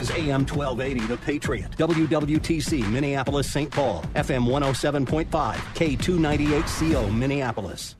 [0.00, 3.70] Is AM 1280 The Patriot, WWTC Minneapolis St.
[3.70, 7.96] Paul, FM 107.5, K298CO Minneapolis.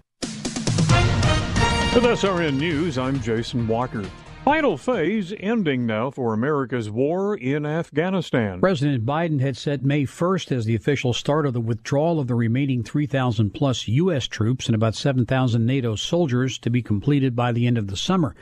[1.95, 4.03] With SRN News, I'm Jason Walker.
[4.47, 8.61] Final phase ending now for America's war in Afghanistan.
[8.61, 12.35] President Biden had set May 1st as the official start of the withdrawal of the
[12.35, 14.27] remaining 3,000 plus U.S.
[14.27, 18.35] troops and about 7,000 NATO soldiers to be completed by the end of the summer.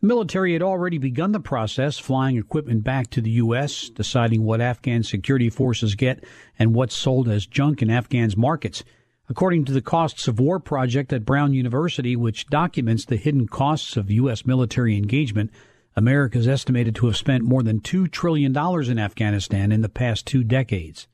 [0.00, 4.60] The military had already begun the process, flying equipment back to the U.S., deciding what
[4.60, 6.22] Afghan security forces get
[6.58, 8.84] and what's sold as junk in Afghan's markets.
[9.30, 13.96] According to the Costs of War Project at Brown University, which documents the hidden costs
[13.96, 14.44] of U.S.
[14.44, 15.50] military engagement,
[15.96, 20.26] America is estimated to have spent more than $2 trillion in Afghanistan in the past
[20.26, 21.08] two decades.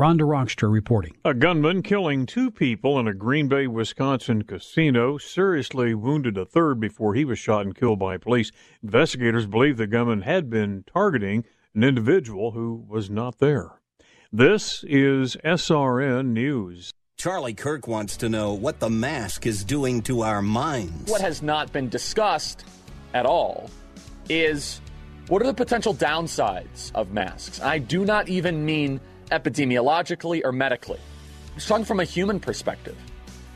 [0.00, 1.16] Rhonda Rockstra reporting.
[1.24, 6.78] A gunman killing two people in a Green Bay, Wisconsin casino seriously wounded a third
[6.78, 8.52] before he was shot and killed by police.
[8.80, 13.80] Investigators believe the gunman had been targeting an individual who was not there.
[14.32, 16.92] This is SRN News.
[17.16, 21.10] Charlie Kirk wants to know what the mask is doing to our minds.
[21.10, 22.64] What has not been discussed
[23.14, 23.68] at all
[24.28, 24.80] is
[25.26, 27.60] what are the potential downsides of masks?
[27.60, 31.00] I do not even mean epidemiologically or medically.
[31.54, 32.96] I'm talking from a human perspective.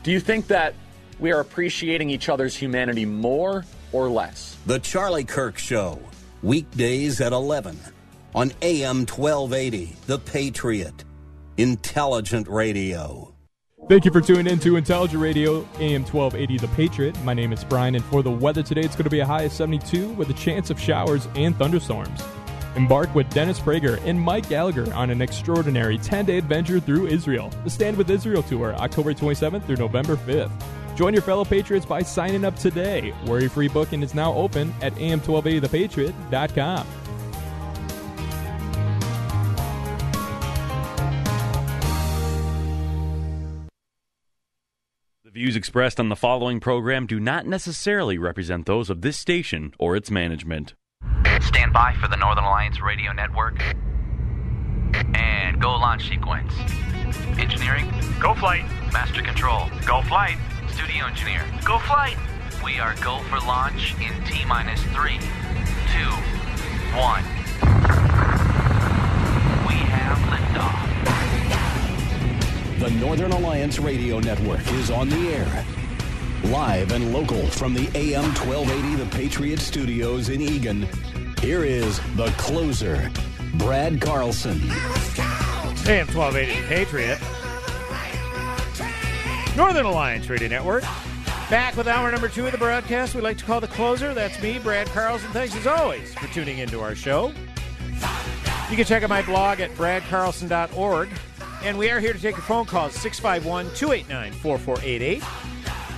[0.03, 0.73] Do you think that
[1.19, 4.57] we are appreciating each other's humanity more or less?
[4.65, 5.99] The Charlie Kirk Show,
[6.41, 7.79] weekdays at 11
[8.35, 11.05] on AM 1280, The Patriot.
[11.57, 13.33] Intelligent Radio.
[13.87, 17.23] Thank you for tuning in to Intelligent Radio, AM 1280 The Patriot.
[17.23, 19.43] My name is Brian, and for the weather today, it's going to be a high
[19.43, 22.23] of 72 with a chance of showers and thunderstorms.
[22.75, 27.51] Embark with Dennis Prager and Mike Gallagher on an extraordinary 10 day adventure through Israel.
[27.63, 30.51] The Stand with Israel Tour, October 27th through November 5th.
[30.95, 33.13] Join your fellow Patriots by signing up today.
[33.25, 36.87] Worry free booking is now open at am1280thepatriot.com.
[45.23, 49.73] The views expressed on the following program do not necessarily represent those of this station
[49.79, 50.75] or its management.
[51.41, 53.61] Stand by for the Northern Alliance Radio Network.
[55.15, 56.53] And go launch sequence.
[57.37, 57.91] Engineering?
[58.19, 58.63] Go flight.
[58.91, 59.69] Master control?
[59.85, 60.37] Go flight.
[60.71, 61.43] Studio engineer?
[61.65, 62.17] Go flight.
[62.63, 65.19] We are go for launch in T minus three,
[65.91, 66.11] two,
[66.95, 67.23] one.
[69.67, 70.89] We have liftoff.
[72.79, 75.65] The Northern Alliance Radio Network is on the air.
[76.45, 80.87] Live and local from the AM 1280 The Patriot Studios in Eagan,
[81.41, 83.09] here is the closer,
[83.55, 84.61] Brad Carlson.
[85.87, 87.19] AM 1280 The Patriot.
[89.55, 90.83] Northern Alliance Radio Network.
[91.49, 94.13] Back with hour number two of the broadcast We'd like to call the closer.
[94.13, 95.29] That's me, Brad Carlson.
[95.31, 97.33] Thanks as always for tuning into our show.
[98.69, 101.09] You can check out my blog at bradcarlson.org.
[101.63, 105.23] And we are here to take your phone calls 651 289 4488.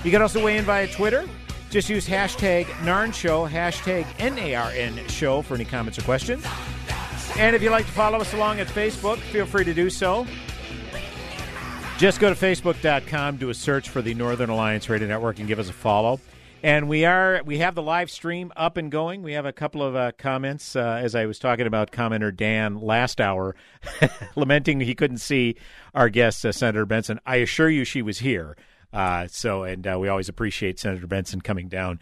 [0.06, 1.28] You can also weigh in via Twitter.
[1.68, 6.46] Just use hashtag NARN Show, hashtag N-A-R-N Show for any comments or questions.
[7.36, 10.24] And if you'd like to follow us along at Facebook, feel free to do so.
[11.98, 15.58] Just go to facebook.com, do a search for the Northern Alliance Radio Network, and give
[15.58, 16.20] us a follow.
[16.62, 19.24] And we are we have the live stream up and going.
[19.24, 22.80] We have a couple of uh, comments uh, as I was talking about commenter Dan
[22.80, 23.56] last hour,
[24.36, 25.56] lamenting he couldn't see
[25.96, 27.18] our guest uh, Senator Benson.
[27.26, 28.56] I assure you, she was here.
[28.92, 32.00] Uh, so, and uh, we always appreciate Senator Benson coming down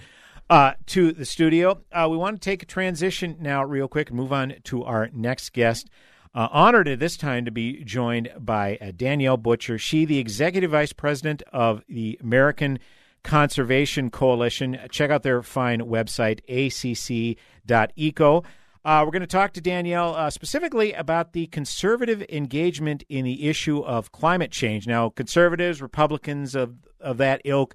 [0.51, 1.81] uh, to the studio.
[1.93, 5.09] Uh, we want to take a transition now, real quick, and move on to our
[5.13, 5.89] next guest.
[6.35, 9.79] Uh, honored at this time to be joined by uh, Danielle Butcher.
[9.79, 12.81] She, the executive vice president of the American
[13.23, 14.79] Conservation Coalition.
[14.91, 18.45] Check out their fine website, acc.eco.
[18.85, 23.49] Uh, we're going to talk to Danielle uh, specifically about the conservative engagement in the
[23.49, 24.87] issue of climate change.
[24.87, 27.75] Now, conservatives, Republicans of, of that ilk,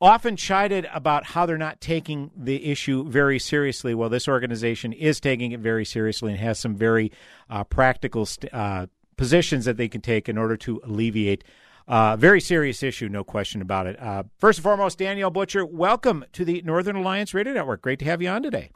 [0.00, 3.94] often chided about how they're not taking the issue very seriously.
[3.94, 7.10] Well, this organization is taking it very seriously and has some very
[7.50, 8.86] uh, practical st- uh,
[9.16, 11.42] positions that they can take in order to alleviate
[11.86, 14.00] a uh, very serious issue, no question about it.
[14.00, 17.82] Uh, first and foremost, Danielle Butcher, welcome to the Northern Alliance Radio Network.
[17.82, 18.70] Great to have you on today.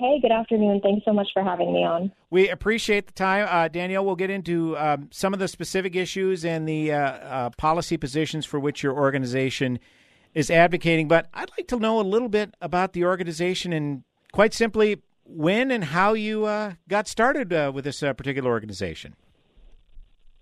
[0.00, 0.80] Hey, good afternoon.
[0.82, 2.10] Thanks so much for having me on.
[2.30, 3.46] We appreciate the time.
[3.46, 7.50] Uh, Danielle, we'll get into um, some of the specific issues and the uh, uh,
[7.58, 9.78] policy positions for which your organization
[10.32, 14.02] is advocating, but I'd like to know a little bit about the organization and,
[14.32, 19.16] quite simply, when and how you uh, got started uh, with this uh, particular organization.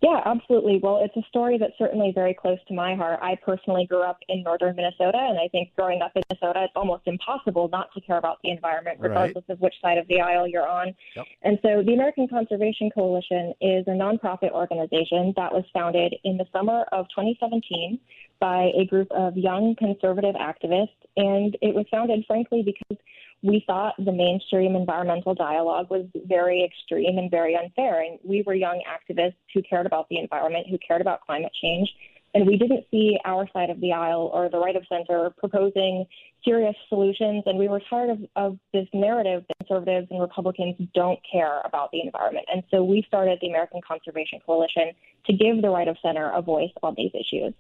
[0.01, 0.79] Yeah, absolutely.
[0.81, 3.19] Well, it's a story that's certainly very close to my heart.
[3.21, 6.73] I personally grew up in northern Minnesota, and I think growing up in Minnesota, it's
[6.77, 9.55] almost impossible not to care about the environment, regardless right.
[9.55, 10.95] of which side of the aisle you're on.
[11.17, 11.27] Yep.
[11.43, 16.47] And so, the American Conservation Coalition is a nonprofit organization that was founded in the
[16.53, 17.99] summer of 2017
[18.41, 20.89] by a group of young conservative activists.
[21.17, 22.99] And it was founded, frankly, because
[23.43, 28.03] we thought the mainstream environmental dialogue was very extreme and very unfair.
[28.03, 31.89] And we were young activists who cared about the environment, who cared about climate change.
[32.35, 36.05] And we didn't see our side of the aisle or the right of center proposing
[36.45, 37.45] serious solutions.
[37.47, 41.91] And we were tired of, of this narrative that conservatives and Republicans don't care about
[41.91, 42.47] the environment.
[42.53, 44.93] And so we started the American Conservation Coalition
[45.27, 47.55] to give the right of center a voice on these issues.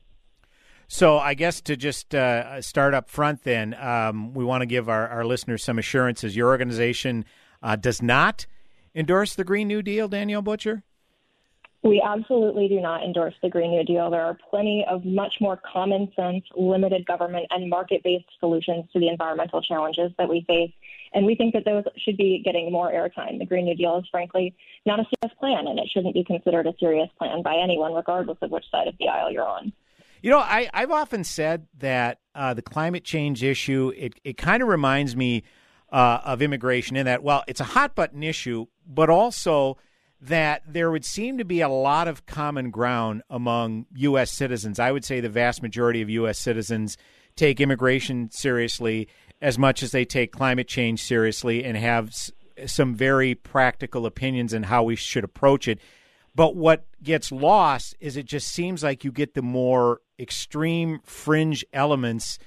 [0.90, 4.88] So I guess to just uh, start up front, then um, we want to give
[4.88, 6.34] our, our listeners some assurances.
[6.34, 7.26] Your organization
[7.62, 8.46] uh, does not
[8.94, 10.82] endorse the Green New Deal, Danielle Butcher.
[11.82, 14.10] We absolutely do not endorse the Green New Deal.
[14.10, 18.98] There are plenty of much more common sense, limited government, and market based solutions to
[18.98, 20.72] the environmental challenges that we face.
[21.12, 23.38] And we think that those should be getting more airtime.
[23.38, 24.56] The Green New Deal is frankly
[24.86, 28.38] not a serious plan, and it shouldn't be considered a serious plan by anyone, regardless
[28.40, 29.72] of which side of the aisle you're on.
[30.22, 34.62] You know, I, I've often said that uh, the climate change issue, it, it kind
[34.62, 35.44] of reminds me
[35.92, 39.78] uh, of immigration in that, well, it's a hot button issue, but also
[40.20, 44.30] that there would seem to be a lot of common ground among U.S.
[44.32, 44.78] citizens.
[44.78, 46.38] I would say the vast majority of U.S.
[46.38, 46.96] citizens
[47.36, 49.08] take immigration seriously
[49.40, 52.32] as much as they take climate change seriously and have s-
[52.66, 55.78] some very practical opinions on how we should approach it.
[56.34, 61.64] But what gets lost is it just seems like you get the more extreme fringe
[61.72, 62.38] elements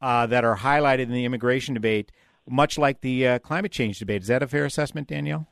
[0.00, 2.10] uh, that are highlighted in the immigration debate,
[2.48, 4.22] much like the uh, climate change debate.
[4.22, 5.46] Is that a fair assessment, Danielle?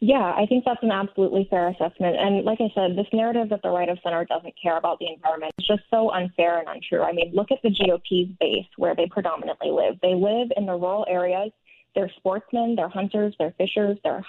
[0.00, 2.16] Yeah, I think that's an absolutely fair assessment.
[2.16, 5.12] And like I said, this narrative that the right of center doesn't care about the
[5.12, 7.02] environment is just so unfair and untrue.
[7.02, 9.98] I mean, look at the GOP's base where they predominantly live.
[10.00, 11.50] They live in the rural areas.
[11.96, 14.24] They're sportsmen, they're hunters, they're fishers, they're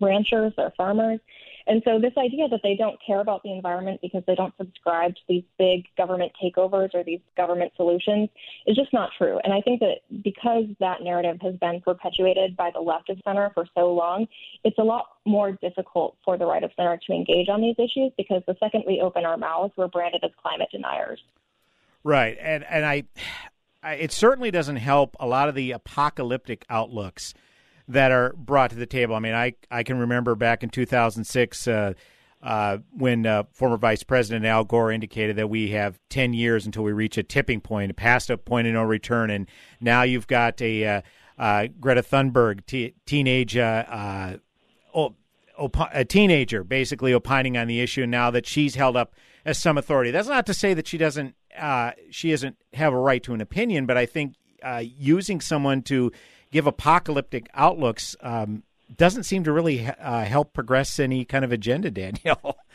[0.00, 1.20] ranchers, they're farmers.
[1.66, 5.14] And so this idea that they don't care about the environment because they don't subscribe
[5.14, 8.28] to these big government takeovers or these government solutions
[8.66, 9.38] is just not true.
[9.42, 13.50] And I think that because that narrative has been perpetuated by the left of center
[13.54, 14.26] for so long,
[14.62, 18.12] it's a lot more difficult for the right of center to engage on these issues
[18.16, 21.20] because the second we open our mouths, we're branded as climate deniers.
[22.02, 22.36] Right.
[22.40, 23.04] And and I,
[23.94, 27.32] it certainly doesn't help a lot of the apocalyptic outlooks
[27.88, 29.14] that are brought to the table.
[29.14, 31.94] I mean, I I can remember back in 2006 uh,
[32.44, 36.82] uh, when uh, former Vice President Al Gore indicated that we have 10 years until
[36.82, 39.48] we reach a tipping point, past a point of no return, and
[39.80, 41.02] now you've got a uh,
[41.38, 43.56] uh, Greta Thunberg, t- teenage.
[43.56, 44.36] Uh,
[44.94, 45.14] oh,
[45.92, 49.14] a teenager basically opining on the issue now that she's held up
[49.44, 50.10] as some authority.
[50.10, 51.36] That's not to say that she doesn't
[52.10, 54.34] she doesn't have a right to an opinion, but I think
[54.82, 56.10] using someone to
[56.54, 58.62] give apocalyptic outlooks um,
[58.96, 62.56] doesn't seem to really uh, help progress any kind of agenda, Danielle.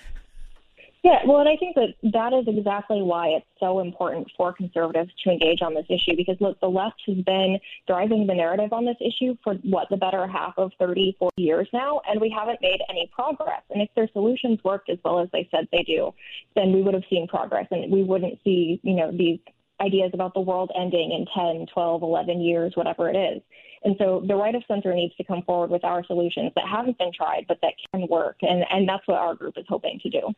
[1.01, 5.09] Yeah, well, and I think that that is exactly why it's so important for conservatives
[5.23, 7.57] to engage on this issue because, look, the left has been
[7.87, 11.69] driving the narrative on this issue for what, the better half of 30, 40 years
[11.71, 13.61] now, and we haven't made any progress.
[13.69, 16.13] And if their solutions worked as well as they said they do,
[16.53, 19.39] then we would have seen progress and we wouldn't see, you know, these
[19.79, 23.41] ideas about the world ending in 10, 12, 11 years, whatever it is.
[23.83, 26.97] And so the right of center needs to come forward with our solutions that haven't
[26.97, 28.37] been tried, but that can work.
[28.41, 30.33] And, and that's what our group is hoping to do.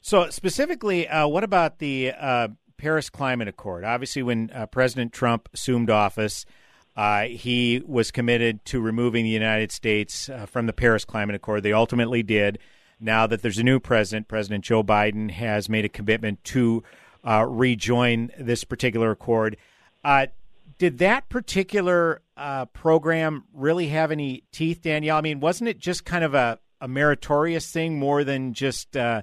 [0.00, 3.84] So, specifically, uh, what about the uh, Paris Climate Accord?
[3.84, 6.44] Obviously, when uh, President Trump assumed office,
[6.96, 11.62] uh, he was committed to removing the United States uh, from the Paris Climate Accord.
[11.62, 12.58] They ultimately did.
[12.98, 16.82] Now that there's a new president, President Joe Biden has made a commitment to
[17.24, 19.56] uh, rejoin this particular accord.
[20.82, 25.18] Uh, did that particular uh, program really have any teeth, Danielle?
[25.18, 29.22] I mean, wasn't it just kind of a, a meritorious thing more than just uh,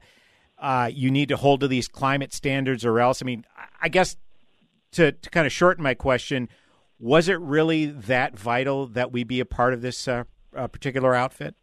[0.58, 3.22] uh, you need to hold to these climate standards or else?
[3.22, 3.46] I mean,
[3.82, 4.16] I guess
[4.94, 6.50] to, to kind of shorten my question,
[6.98, 10.24] was it really that vital that we be a part of this uh,
[10.54, 11.56] particular outfit?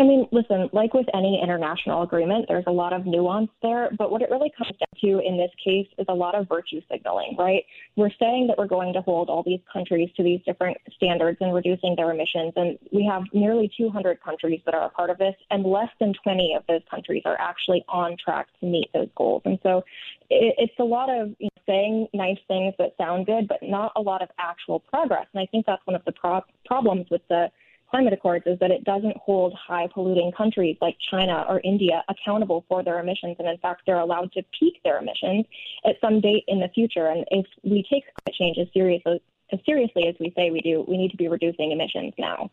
[0.00, 4.10] I mean, listen, like with any international agreement, there's a lot of nuance there, but
[4.10, 7.36] what it really comes down to in this case is a lot of virtue signaling,
[7.38, 7.64] right?
[7.96, 11.54] We're saying that we're going to hold all these countries to these different standards and
[11.54, 15.34] reducing their emissions, and we have nearly 200 countries that are a part of this,
[15.50, 19.42] and less than 20 of those countries are actually on track to meet those goals.
[19.44, 19.82] And so
[20.30, 23.92] it, it's a lot of you know, saying nice things that sound good, but not
[23.96, 25.26] a lot of actual progress.
[25.34, 27.50] And I think that's one of the pro- problems with the
[27.90, 32.64] climate accords is that it doesn't hold high polluting countries like China or India accountable
[32.68, 33.36] for their emissions.
[33.38, 35.46] And in fact, they're allowed to peak their emissions
[35.84, 37.08] at some date in the future.
[37.08, 39.20] And if we take climate change as seriously,
[39.52, 42.50] as seriously as we say we do, we need to be reducing emissions now.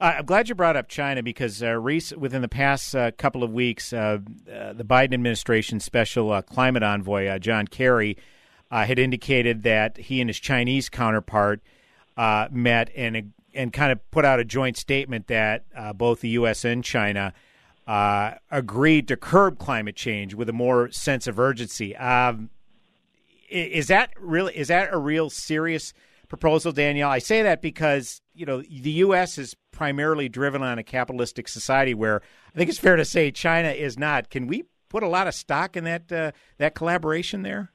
[0.00, 3.52] Uh, I'm glad you brought up China because uh, within the past uh, couple of
[3.52, 4.18] weeks, uh,
[4.52, 8.18] uh, the Biden administration special uh, climate envoy, John Kerry,
[8.70, 11.62] had indicated that he and his Chinese counterpart
[12.50, 16.64] met and and kind of put out a joint statement that uh, both the U.S.
[16.64, 17.32] and China
[17.86, 21.96] uh, agreed to curb climate change with a more sense of urgency.
[21.96, 22.50] Um,
[23.48, 25.92] is that really is that a real serious
[26.28, 27.10] proposal, Danielle?
[27.10, 29.38] I say that because you know the U.S.
[29.38, 32.22] is primarily driven on a capitalistic society, where
[32.54, 34.30] I think it's fair to say China is not.
[34.30, 37.70] Can we put a lot of stock in that uh, that collaboration there?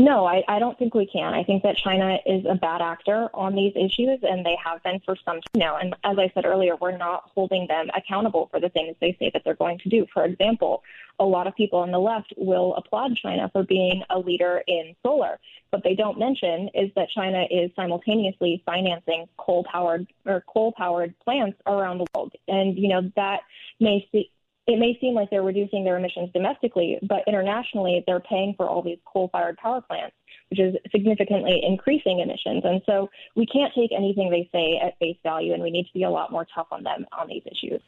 [0.00, 1.34] No, I, I don't think we can.
[1.34, 4.98] I think that China is a bad actor on these issues, and they have been
[5.04, 5.76] for some time now.
[5.76, 9.30] And as I said earlier, we're not holding them accountable for the things they say
[9.34, 10.06] that they're going to do.
[10.14, 10.82] For example,
[11.18, 14.96] a lot of people on the left will applaud China for being a leader in
[15.02, 15.38] solar.
[15.68, 21.14] What they don't mention is that China is simultaneously financing coal powered or coal powered
[21.18, 22.32] plants around the world.
[22.48, 23.40] And, you know, that
[23.80, 24.30] may see,
[24.66, 28.82] it may seem like they're reducing their emissions domestically, but internationally, they're paying for all
[28.82, 30.14] these coal fired power plants,
[30.50, 32.62] which is significantly increasing emissions.
[32.64, 35.92] And so we can't take anything they say at face value, and we need to
[35.92, 37.80] be a lot more tough on them on these issues.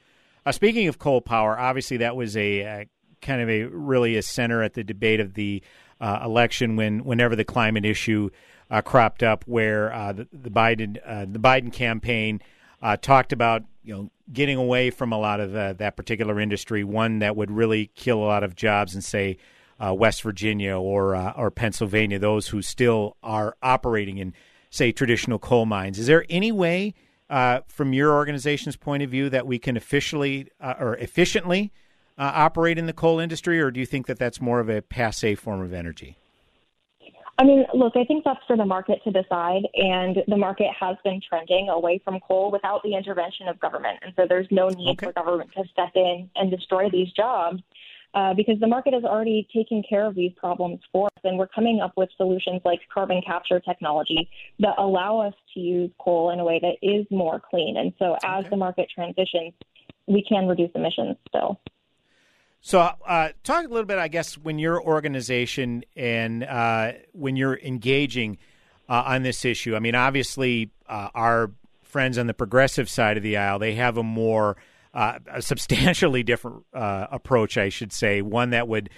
[0.45, 2.85] Uh, speaking of coal power, obviously that was a uh,
[3.21, 5.63] kind of a really a center at the debate of the
[6.01, 8.29] uh, election when whenever the climate issue
[8.71, 10.95] uh, cropped up, where uh, the, the, Biden
[11.33, 12.41] the Biden campaign
[13.03, 17.19] talked about you know getting away from a lot of the, that particular industry, one
[17.21, 19.37] that would really kill a lot of jobs in say
[19.85, 24.35] uh, West Virginia or uh, or Pennsylvania, those who still are operating in
[24.71, 25.99] say traditional coal mines.
[25.99, 26.95] Is there any way,
[27.29, 31.73] uh, from your organization's point of view, that we can officially uh, or efficiently
[32.19, 34.83] uh, operate in the coal industry, or do you think that that's more of a
[34.83, 36.17] passe form of energy?
[37.39, 40.97] I mean, look, I think that's for the market to decide, and the market has
[41.03, 43.99] been trending away from coal without the intervention of government.
[44.03, 45.07] And so there's no need okay.
[45.07, 47.63] for government to step in and destroy these jobs
[48.15, 51.21] uh, because the market is already taking care of these problems for us.
[51.25, 55.91] And we're coming up with solutions like carbon capture technology that allow us to use
[55.99, 57.77] coal in a way that is more clean.
[57.79, 58.51] And so as okay.
[58.51, 59.55] the market transitions,
[60.07, 61.59] we can reduce emissions still.
[62.65, 67.59] So, uh, talk a little bit, I guess, when your organization and uh, when you're
[67.59, 68.39] engaging
[68.89, 69.75] uh, on this issue.
[69.75, 71.51] I mean, obviously, uh, our
[71.83, 74.57] friends on the progressive side of the aisle they have a more
[74.95, 78.91] uh, a substantially different uh, approach, I should say, one that would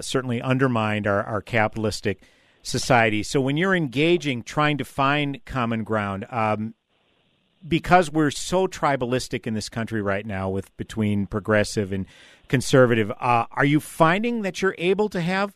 [0.00, 2.22] certainly undermine our, our, capitalistic
[2.62, 3.22] society.
[3.22, 6.26] So, when you're engaging, trying to find common ground.
[6.28, 6.74] Um,
[7.66, 12.06] because we're so tribalistic in this country right now with between progressive and
[12.48, 13.10] conservative.
[13.18, 15.54] Uh, are you finding that you're able to have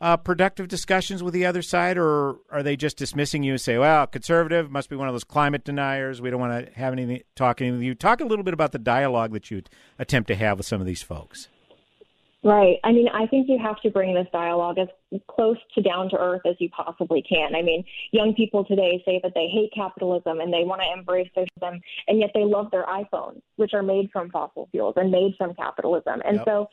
[0.00, 3.76] uh, productive discussions with the other side, or are they just dismissing you and say,
[3.76, 6.22] "Well, conservative must be one of those climate deniers.
[6.22, 8.78] We don't want to have anything talking with you." Talk a little bit about the
[8.78, 9.62] dialogue that you
[9.98, 11.48] attempt to have with some of these folks.
[12.42, 12.78] Right.
[12.84, 14.88] I mean, I think you have to bring this dialogue as
[15.28, 17.54] close to down to earth as you possibly can.
[17.54, 21.28] I mean, young people today say that they hate capitalism and they want to embrace
[21.34, 25.34] socialism, and yet they love their iPhones, which are made from fossil fuels and made
[25.36, 26.22] from capitalism.
[26.24, 26.46] And yep.
[26.46, 26.68] so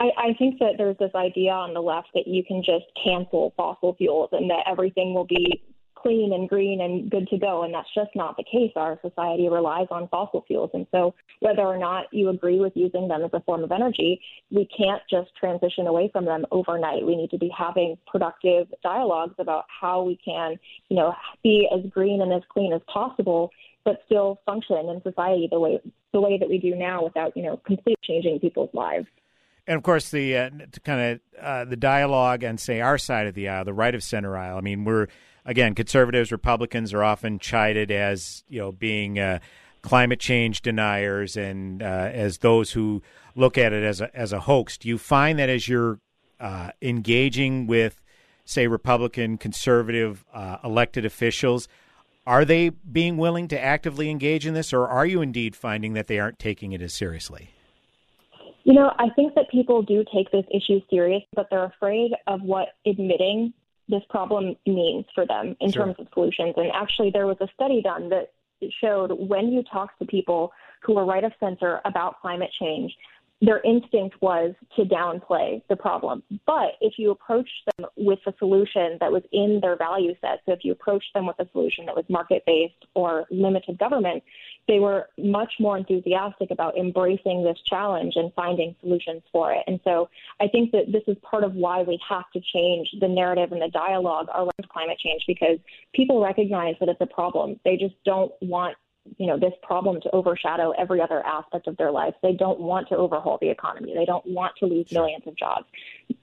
[0.00, 3.54] I, I think that there's this idea on the left that you can just cancel
[3.56, 5.62] fossil fuels and that everything will be
[6.04, 7.62] clean and green and good to go.
[7.62, 8.72] And that's just not the case.
[8.76, 10.70] Our society relies on fossil fuels.
[10.74, 14.20] And so, whether or not you agree with using them as a form of energy,
[14.50, 17.06] we can't just transition away from them overnight.
[17.06, 20.58] We need to be having productive dialogues about how we can,
[20.90, 23.50] you know, be as green and as clean as possible,
[23.84, 25.80] but still function in society the way
[26.12, 29.06] the way that we do now without, you know, completely changing people's lives.
[29.66, 30.50] And of course, the uh,
[30.84, 34.02] kind of uh, the dialogue and say our side of the aisle, the right of
[34.02, 34.58] center aisle.
[34.58, 35.08] I mean, we're
[35.44, 39.38] again, conservatives, Republicans are often chided as you know being uh,
[39.82, 43.02] climate change deniers and uh, as those who
[43.36, 44.78] look at it as a as a hoax.
[44.78, 45.98] Do you find that as you're
[46.40, 48.02] uh, engaging with,
[48.44, 51.68] say, Republican, conservative uh, elected officials,
[52.26, 56.06] Are they being willing to actively engage in this, or are you indeed finding that
[56.06, 57.50] they aren't taking it as seriously?
[58.64, 62.40] You know, I think that people do take this issue serious, but they're afraid of
[62.40, 63.52] what admitting
[63.88, 65.86] this problem means for them in Sure.
[65.86, 66.54] terms of solutions.
[66.56, 68.32] And actually, there was a study done that
[68.80, 72.96] showed when you talk to people who are right of center about climate change,
[73.40, 76.22] their instinct was to downplay the problem.
[76.46, 80.52] But if you approach them with a solution that was in their value set, so
[80.52, 84.22] if you approached them with a solution that was market based or limited government,
[84.66, 89.60] they were much more enthusiastic about embracing this challenge and finding solutions for it.
[89.66, 90.08] And so
[90.40, 93.60] I think that this is part of why we have to change the narrative and
[93.60, 95.58] the dialogue around climate change because
[95.94, 97.60] people recognize that it's a problem.
[97.64, 98.76] They just don't want
[99.16, 102.14] you know this problem to overshadow every other aspect of their life.
[102.22, 103.94] They don't want to overhaul the economy.
[103.94, 105.66] They don't want to lose millions of jobs.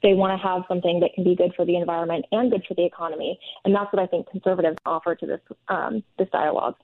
[0.04, 2.74] They want to have something that can be good for the environment and good for
[2.74, 6.76] the economy, and that's what I think conservatives offer to this um, this dialogue.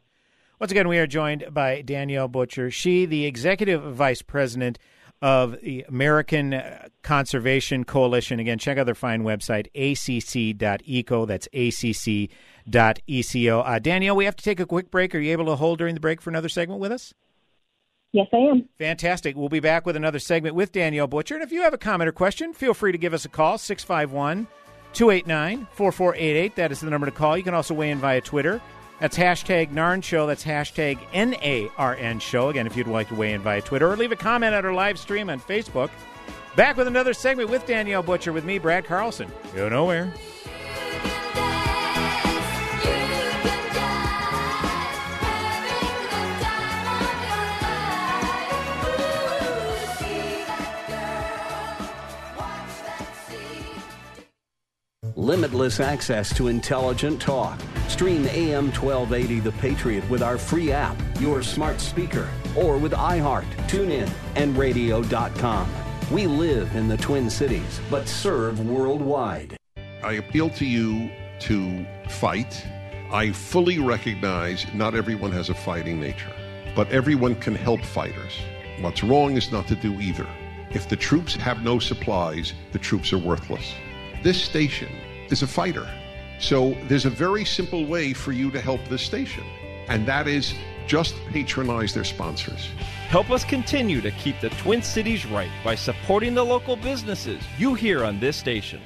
[0.59, 2.71] Once again, we are joined by Danielle Butcher.
[2.71, 4.79] She, the executive vice president
[5.21, 6.61] of the American
[7.01, 8.39] Conservation Coalition.
[8.39, 11.25] Again, check out their fine website, acc.eco.
[11.25, 13.59] That's acc.eco.
[13.59, 15.15] Uh, Danielle, we have to take a quick break.
[15.15, 17.13] Are you able to hold during the break for another segment with us?
[18.13, 18.69] Yes, I am.
[18.77, 19.35] Fantastic.
[19.35, 21.35] We'll be back with another segment with Danielle Butcher.
[21.35, 23.57] And if you have a comment or question, feel free to give us a call,
[23.57, 24.47] 651
[24.93, 26.55] 289 4488.
[26.55, 27.37] That is the number to call.
[27.37, 28.61] You can also weigh in via Twitter.
[28.99, 30.25] That's hashtag NARN Show.
[30.25, 32.49] That's hashtag N A R N Show.
[32.49, 34.73] Again, if you'd like to weigh in via Twitter or leave a comment at our
[34.73, 35.89] live stream on Facebook.
[36.55, 39.31] Back with another segment with Danielle Butcher with me, Brad Carlson.
[39.53, 40.11] Go nowhere.
[55.17, 57.59] Limitless access to intelligent talk.
[57.87, 63.47] Stream AM 1280 The Patriot with our free app, your smart speaker, or with iHeart,
[63.67, 65.73] TuneIn, and radio.com.
[66.11, 69.57] We live in the Twin Cities, but serve worldwide.
[70.03, 71.09] I appeal to you
[71.39, 72.63] to fight.
[73.11, 76.31] I fully recognize not everyone has a fighting nature,
[76.75, 78.33] but everyone can help fighters.
[78.81, 80.27] What's wrong is not to do either.
[80.69, 83.73] If the troops have no supplies, the troops are worthless.
[84.23, 84.89] This station
[85.31, 85.87] is a fighter.
[86.39, 89.43] So there's a very simple way for you to help this station,
[89.87, 90.53] and that is
[90.87, 92.69] just patronize their sponsors.
[93.09, 97.73] Help us continue to keep the Twin Cities right by supporting the local businesses you
[97.73, 98.81] hear on this station.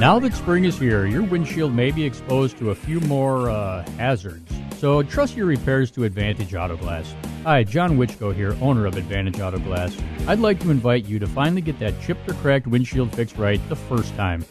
[0.00, 3.86] Now that spring is here, your windshield may be exposed to a few more uh,
[3.98, 4.50] hazards.
[4.78, 7.14] So trust your repairs to Advantage Auto Glass.
[7.44, 9.96] Hi, John Witchko here, owner of Advantage Auto Glass.
[10.28, 13.58] I'd like to invite you to finally get that chipped or cracked windshield fixed right
[13.70, 14.44] the first time.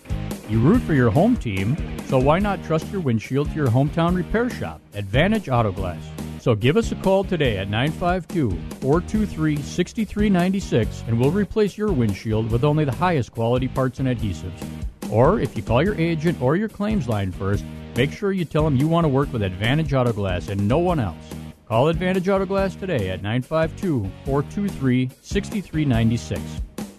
[0.50, 4.16] You root for your home team, so why not trust your windshield to your hometown
[4.16, 6.04] repair shop, Advantage Auto Glass?
[6.42, 8.50] So give us a call today at 952
[8.82, 14.64] 423 6396 and we'll replace your windshield with only the highest quality parts and adhesives.
[15.12, 17.64] Or if you call your agent or your claims line first,
[17.96, 20.80] make sure you tell them you want to work with Advantage Auto Glass and no
[20.80, 21.36] one else.
[21.70, 26.42] Call Advantage Auto Glass today at 952 423 6396.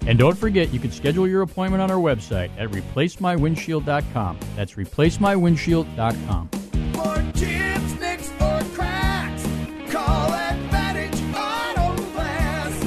[0.07, 4.39] And don't forget, you can schedule your appointment on our website at replacemywindshield.com.
[4.55, 6.49] That's replacemywindshield.com.
[6.95, 9.43] For chips, nicks, or cracks,
[9.91, 12.85] call Advantage Auto Glass.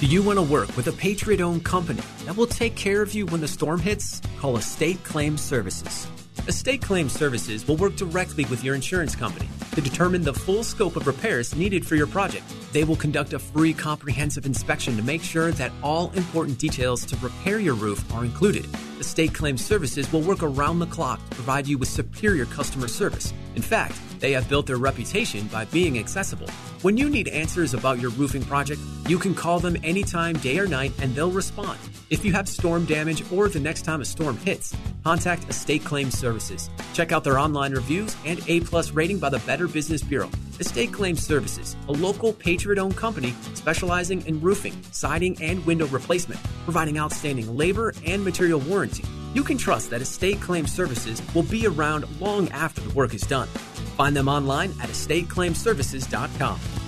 [0.00, 3.14] Do you want to work with a Patriot owned company that will take care of
[3.14, 4.20] you when the storm hits?
[4.40, 6.08] Call Estate Claim Services.
[6.48, 10.96] Estate Claim Services will work directly with your insurance company to determine the full scope
[10.96, 12.44] of repairs needed for your project.
[12.76, 17.16] They will conduct a free comprehensive inspection to make sure that all important details to
[17.24, 18.66] repair your roof are included.
[19.00, 23.32] Estate Claim Services will work around the clock to provide you with superior customer service.
[23.54, 26.50] In fact, they have built their reputation by being accessible.
[26.82, 30.66] When you need answers about your roofing project, you can call them anytime, day or
[30.66, 31.78] night, and they'll respond.
[32.10, 36.10] If you have storm damage or the next time a storm hits, contact Estate Claim
[36.10, 36.68] Services.
[36.92, 40.28] Check out their online reviews and A plus rating by the Better Business Bureau.
[40.58, 46.40] Estate Claim Services, a local Patriot owned company specializing in roofing, siding, and window replacement,
[46.64, 49.04] providing outstanding labor and material warranty.
[49.34, 53.22] You can trust that Estate Claim Services will be around long after the work is
[53.22, 53.48] done.
[53.96, 56.85] Find them online at estateclaimservices.com.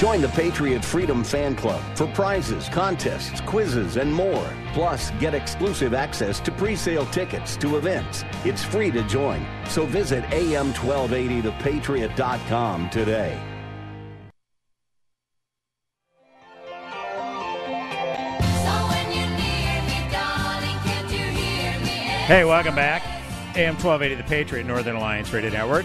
[0.00, 4.48] Join the Patriot Freedom Fan Club for prizes, contests, quizzes, and more.
[4.72, 8.24] Plus, get exclusive access to pre-sale tickets to events.
[8.46, 9.46] It's free to join.
[9.66, 13.38] So visit am1280thepatriot.com today.
[18.64, 20.08] So when you're near me,
[22.24, 23.02] Hey, welcome back.
[23.54, 25.84] AM 1280, the Patriot Northern Alliance Radio Network.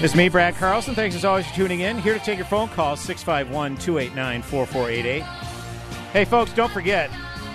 [0.00, 0.94] It's me, Brad Carlson.
[0.94, 1.98] Thanks as always for tuning in.
[1.98, 5.22] Here to take your phone calls, 651 289 4488.
[6.12, 7.10] Hey, folks, don't forget,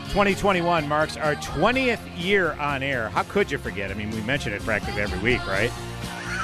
[0.09, 3.07] 2021 marks our 20th year on air.
[3.07, 3.91] How could you forget?
[3.91, 5.71] I mean, we mention it practically every week, right?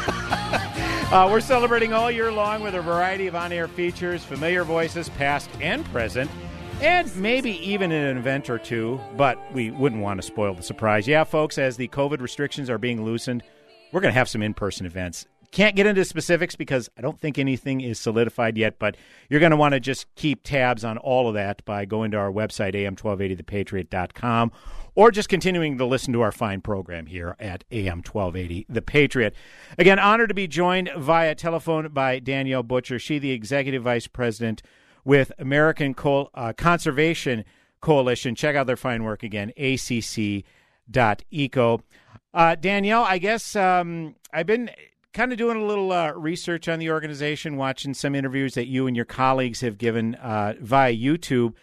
[1.11, 5.09] uh, we're celebrating all year long with a variety of on air features, familiar voices,
[5.09, 6.31] past and present,
[6.79, 11.09] and maybe even an event or two, but we wouldn't want to spoil the surprise.
[11.09, 13.43] Yeah, folks, as the COVID restrictions are being loosened,
[13.91, 15.25] we're going to have some in person events.
[15.51, 18.95] Can't get into specifics because I don't think anything is solidified yet, but
[19.29, 22.17] you're going to want to just keep tabs on all of that by going to
[22.17, 24.51] our website, am1280thepatriot.com,
[24.93, 29.33] or just continuing to listen to our fine program here at AM 1280 The Patriot.
[29.79, 32.99] Again, honored to be joined via telephone by Danielle Butcher.
[32.99, 34.61] She, the Executive Vice President
[35.03, 37.43] with American Col- uh, Conservation
[37.81, 38.35] Coalition.
[38.35, 40.43] Check out their fine work again, acc.eco.
[42.31, 44.69] Uh, Danielle, I guess um, I've been
[45.13, 48.87] kind of doing a little uh, research on the organization, watching some interviews that you
[48.87, 51.53] and your colleagues have given uh, via YouTube.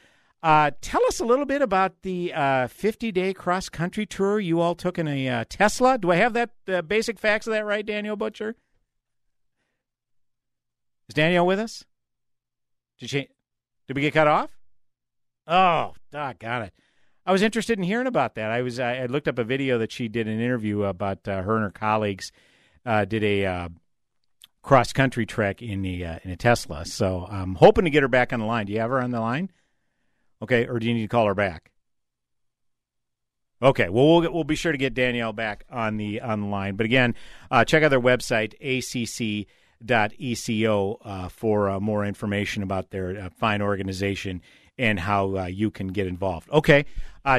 [0.42, 2.32] Uh, tell us a little bit about the
[2.68, 5.98] 50 day cross country tour you all took in a uh, Tesla.
[5.98, 8.54] Do I have that uh, basic facts of that right, Daniel Butcher?
[11.08, 11.84] Is Daniel with us?
[12.98, 13.28] Did she?
[13.86, 14.50] Did we get cut off?
[15.46, 16.72] Oh, got it.
[17.24, 18.50] I was interested in hearing about that.
[18.50, 21.56] I was I looked up a video that she did an interview about uh, her
[21.56, 22.30] and her colleagues
[22.86, 23.68] uh, did a uh,
[24.62, 26.86] cross country trek in the uh, in a Tesla.
[26.86, 28.66] So I'm hoping to get her back on the line.
[28.66, 29.50] Do you have her on the line?
[30.40, 31.72] Okay, or do you need to call her back?
[33.60, 36.76] Okay, well we'll we'll be sure to get Danielle back on the on the line.
[36.76, 37.14] But again,
[37.50, 38.54] uh, check out their website
[39.80, 44.42] acc.eco uh, for uh, more information about their fine organization
[44.78, 46.50] and how you can get involved.
[46.50, 46.84] Okay,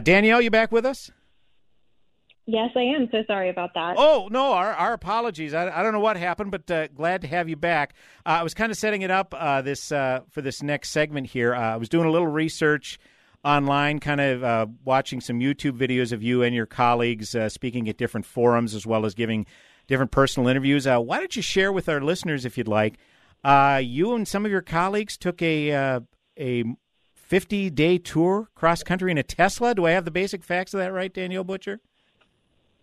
[0.01, 1.11] Danielle, you back with us?
[2.49, 3.09] Yes, I am.
[3.11, 3.95] So sorry about that.
[3.97, 5.53] Oh no, our our apologies.
[5.53, 7.93] I, I don't know what happened, but uh, glad to have you back.
[8.25, 11.27] Uh, I was kind of setting it up uh, this uh, for this next segment
[11.27, 11.53] here.
[11.53, 12.99] Uh, I was doing a little research
[13.43, 17.97] online, kind of uh, watching some YouTube videos of you and your colleagues speaking at
[17.97, 19.45] different forums, as well as giving
[19.87, 20.85] different personal interviews.
[20.85, 22.97] why don't you share with our listeners, if you'd like?
[23.45, 26.01] you and some of your colleagues took a
[26.39, 26.63] a
[27.13, 29.75] 50 day tour cross country in a Tesla.
[29.75, 31.81] Do I have the basic facts of that right, Danielle Butcher?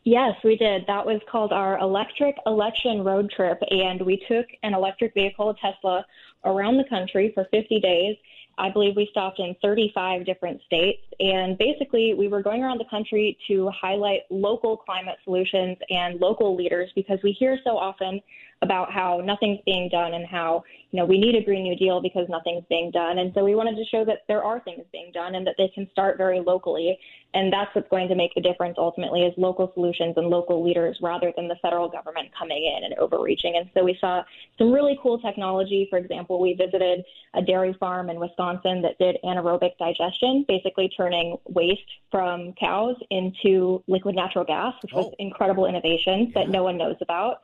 [0.05, 0.85] Yes, we did.
[0.87, 5.55] That was called our electric election road trip, and we took an electric vehicle, a
[5.55, 6.05] Tesla,
[6.45, 8.17] around the country for 50 days.
[8.59, 12.89] I believe we stopped in 35 different states, and basically we were going around the
[12.91, 18.21] country to highlight local climate solutions and local leaders because we hear so often
[18.65, 22.01] about how nothing's being done and how you know we need a green new deal
[22.01, 23.19] because nothing's being done.
[23.19, 25.69] And so we wanted to show that there are things being done and that they
[25.75, 26.99] can start very locally.
[27.35, 30.97] And that's what's going to make the difference ultimately is local solutions and local leaders
[31.03, 33.57] rather than the federal government coming in and overreaching.
[33.57, 34.23] And so we saw
[34.57, 35.87] some really cool technology.
[35.91, 41.37] For example we visited a dairy farm in Wisconsin that did anaerobic digestion basically turning
[41.49, 45.15] waste from cows into liquid natural gas which was Oh.
[45.19, 47.43] incredible innovation that no one knows about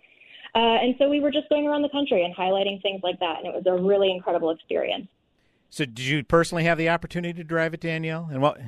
[0.54, 3.38] uh, and so we were just going around the country and highlighting things like that,
[3.38, 5.06] and it was a really incredible experience.
[5.68, 8.28] So, did you personally have the opportunity to drive it, Danielle?
[8.30, 8.60] And what?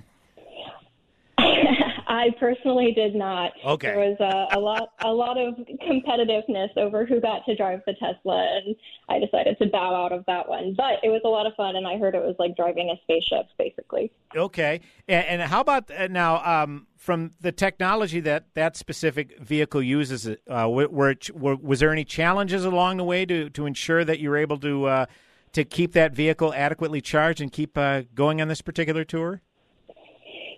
[2.12, 3.53] I personally did not.
[3.64, 3.87] Okay.
[3.87, 7.94] There was a, a lot, a lot of competitiveness over who got to drive the
[7.94, 8.77] Tesla, and
[9.09, 10.75] I decided to bow out of that one.
[10.77, 13.01] But it was a lot of fun, and I heard it was like driving a
[13.05, 14.12] spaceship, basically.
[14.37, 14.83] Okay.
[15.09, 20.29] And, and how about uh, now um, from the technology that that specific vehicle uses?
[20.29, 24.18] Uh, were, were, were was there any challenges along the way to to ensure that
[24.18, 25.07] you were able to uh,
[25.53, 29.40] to keep that vehicle adequately charged and keep uh, going on this particular tour?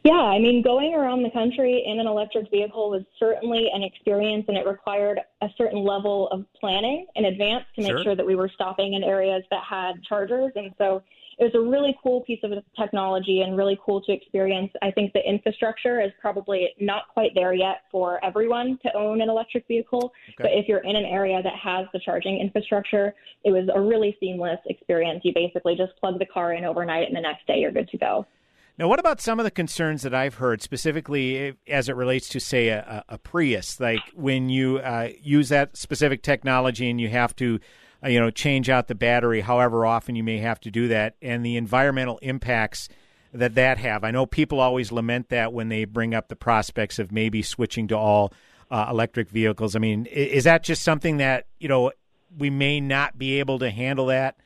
[0.05, 4.45] Yeah, I mean, going around the country in an electric vehicle was certainly an experience,
[4.49, 8.03] and it required a certain level of planning in advance to make Sure.
[8.03, 10.53] sure that we were stopping in areas that had chargers.
[10.57, 11.03] And so
[11.39, 14.71] it was a really cool piece of technology and really cool to experience.
[14.83, 19.31] I think the infrastructure is probably not quite there yet for everyone to own an
[19.31, 20.13] electric vehicle.
[20.37, 24.19] But if you're in an area that has the charging infrastructure, it was a really
[24.21, 25.25] seamless experience.
[25.25, 27.97] You basically just plug the car in overnight, and the next day you're good to
[27.97, 28.27] go.
[28.77, 32.29] Now, what about some of the concerns that I've heard, specifically eh, as it relates
[32.31, 33.79] to, say, a, a Prius?
[33.79, 37.61] Like when you uh, use that specific technology and you have to,
[38.03, 41.15] uh, you know, change out the battery, however often you may have to do that,
[41.23, 42.89] and the environmental impacts
[43.33, 44.03] that that have.
[44.03, 47.89] I know people always lament that when they bring up the prospects of maybe switching
[47.89, 48.33] to all
[48.71, 49.77] uh, electric vehicles.
[49.77, 51.93] I mean, is that just something that you know
[52.37, 54.37] we may not be able to handle that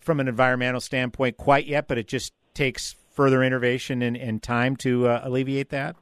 [0.00, 4.76] from an environmental standpoint quite yet, but it just takes further innovation and, and time
[4.76, 5.96] to uh, alleviate that?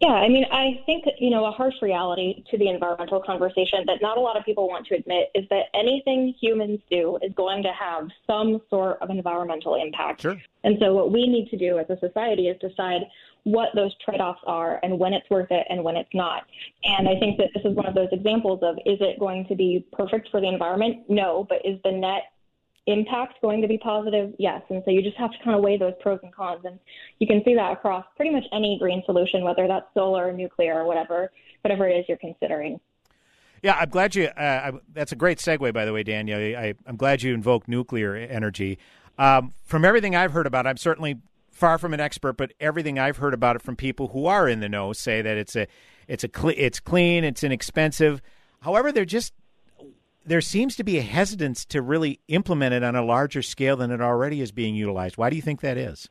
[0.00, 4.02] Yeah, I mean, I think, you know, a harsh reality to the environmental conversation that
[4.02, 7.62] not a lot of people want to admit is that anything humans do is going
[7.62, 10.20] to have some sort of environmental impact.
[10.20, 10.36] Sure.
[10.64, 13.02] And so what we need to do as a society is decide
[13.44, 16.42] what those trade-offs are and when it's worth it and when it's not.
[16.84, 19.54] And I think that this is one of those examples of is it going to
[19.54, 21.08] be perfect for the environment?
[21.08, 22.32] No, but is the net
[22.86, 24.32] impact going to be positive?
[24.38, 24.62] Yes.
[24.70, 26.62] And so you just have to kind of weigh those pros and cons.
[26.64, 26.78] And
[27.18, 30.80] you can see that across pretty much any green solution, whether that's solar, or nuclear,
[30.80, 31.30] or whatever,
[31.62, 32.80] whatever it is you're considering.
[33.62, 34.26] Yeah, I'm glad you.
[34.26, 36.38] Uh, I, that's a great segue, by the way, Daniel.
[36.38, 38.78] I, I'm glad you invoked nuclear energy.
[39.18, 41.16] Um, from everything I've heard about, I'm certainly
[41.50, 44.60] far from an expert, but everything I've heard about it from people who are in
[44.60, 45.66] the know say that it's a,
[46.06, 48.20] it's a, cle- it's clean, it's inexpensive.
[48.60, 49.32] However, they're just
[50.26, 53.90] there seems to be a hesitance to really implement it on a larger scale than
[53.90, 55.16] it already is being utilized.
[55.16, 56.08] Why do you think that is?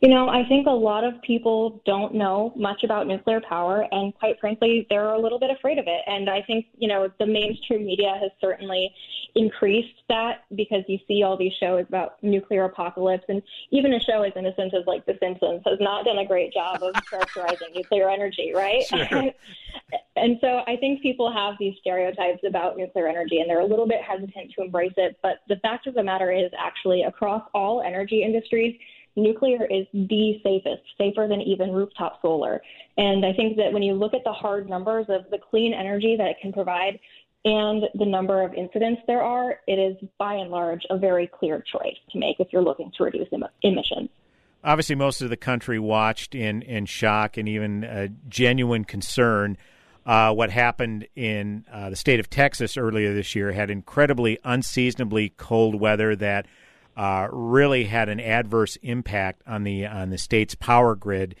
[0.00, 4.14] You know, I think a lot of people don't know much about nuclear power, and
[4.14, 6.00] quite frankly, they're a little bit afraid of it.
[6.06, 8.94] And I think, you know, the mainstream media has certainly
[9.34, 14.22] increased that because you see all these shows about nuclear apocalypse, and even a show
[14.22, 18.08] as innocent as like The Simpsons has not done a great job of characterizing nuclear
[18.08, 18.82] energy, right?
[18.86, 19.30] Sure.
[20.16, 23.86] and so I think people have these stereotypes about nuclear energy, and they're a little
[23.86, 25.18] bit hesitant to embrace it.
[25.22, 28.78] But the fact of the matter is, actually, across all energy industries,
[29.22, 32.62] nuclear is the safest, safer than even rooftop solar.
[32.96, 36.16] And I think that when you look at the hard numbers of the clean energy
[36.16, 36.98] that it can provide
[37.44, 41.62] and the number of incidents there are, it is by and large a very clear
[41.72, 44.10] choice to make if you're looking to reduce em- emissions.
[44.62, 49.56] Obviously, most of the country watched in, in shock and even uh, genuine concern.
[50.04, 55.30] Uh, what happened in uh, the state of Texas earlier this year had incredibly unseasonably
[55.30, 56.46] cold weather that
[57.00, 61.34] uh, really had an adverse impact on the on the state's power grid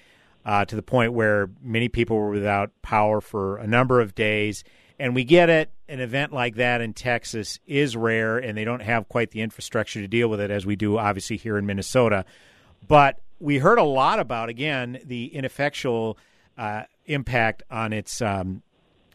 [0.46, 4.64] uh, to the point where many people were without power for a number of days.
[4.98, 5.70] And we get it.
[5.86, 10.00] An event like that in Texas is rare, and they don't have quite the infrastructure
[10.00, 12.24] to deal with it as we do, obviously, here in Minnesota.
[12.88, 16.16] But we heard a lot about again the ineffectual
[16.56, 18.62] uh, impact on its um,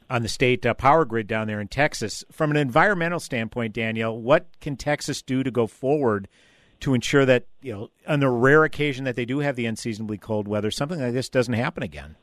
[0.09, 2.23] on the state uh, power grid down there in Texas.
[2.31, 6.27] From an environmental standpoint, Danielle, what can Texas do to go forward
[6.81, 10.17] to ensure that you know on the rare occasion that they do have the unseasonably
[10.17, 12.15] cold weather, something like this doesn't happen again?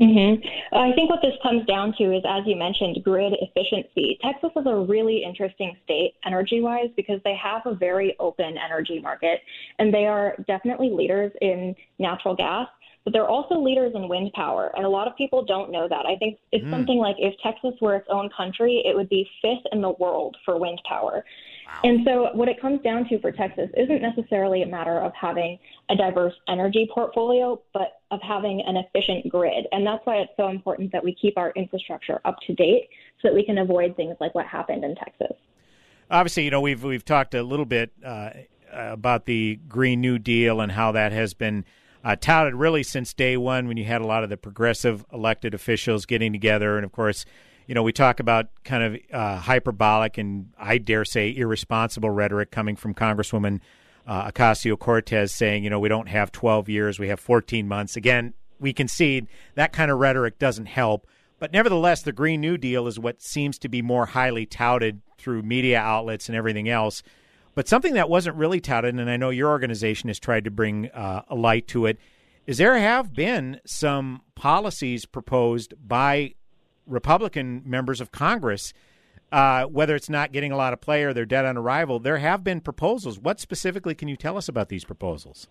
[0.00, 0.34] hmm
[0.72, 4.18] I think what this comes down to is, as you mentioned, grid efficiency.
[4.22, 9.00] Texas is a really interesting state energy wise because they have a very open energy
[9.00, 9.40] market
[9.78, 12.68] and they are definitely leaders in natural gas.
[13.04, 16.04] But they're also leaders in wind power, and a lot of people don't know that.
[16.04, 16.70] I think it's Mm.
[16.70, 20.36] something like if Texas were its own country, it would be fifth in the world
[20.44, 21.24] for wind power.
[21.82, 25.58] And so, what it comes down to for Texas isn't necessarily a matter of having
[25.88, 29.66] a diverse energy portfolio, but of having an efficient grid.
[29.72, 32.90] And that's why it's so important that we keep our infrastructure up to date
[33.22, 35.36] so that we can avoid things like what happened in Texas.
[36.10, 38.30] Obviously, you know we've we've talked a little bit uh,
[38.72, 41.64] about the Green New Deal and how that has been
[42.04, 45.54] uh, touted really since day one when you had a lot of the progressive elected
[45.54, 47.24] officials getting together, and of course,
[47.66, 52.50] you know we talk about kind of uh, hyperbolic and I dare say irresponsible rhetoric
[52.50, 53.60] coming from Congresswoman
[54.06, 57.96] uh, Ocasio Cortez saying, you know, we don't have 12 years, we have 14 months.
[57.96, 61.06] Again, we concede that kind of rhetoric doesn't help.
[61.38, 65.42] But nevertheless, the Green New Deal is what seems to be more highly touted through
[65.42, 67.02] media outlets and everything else.
[67.54, 70.90] But something that wasn't really touted, and I know your organization has tried to bring
[70.90, 71.98] uh, a light to it,
[72.46, 76.34] is there have been some policies proposed by
[76.86, 78.72] Republican members of Congress,
[79.32, 81.98] uh, whether it's not getting a lot of play or they're dead on arrival.
[82.00, 83.18] There have been proposals.
[83.18, 85.46] What specifically can you tell us about these proposals?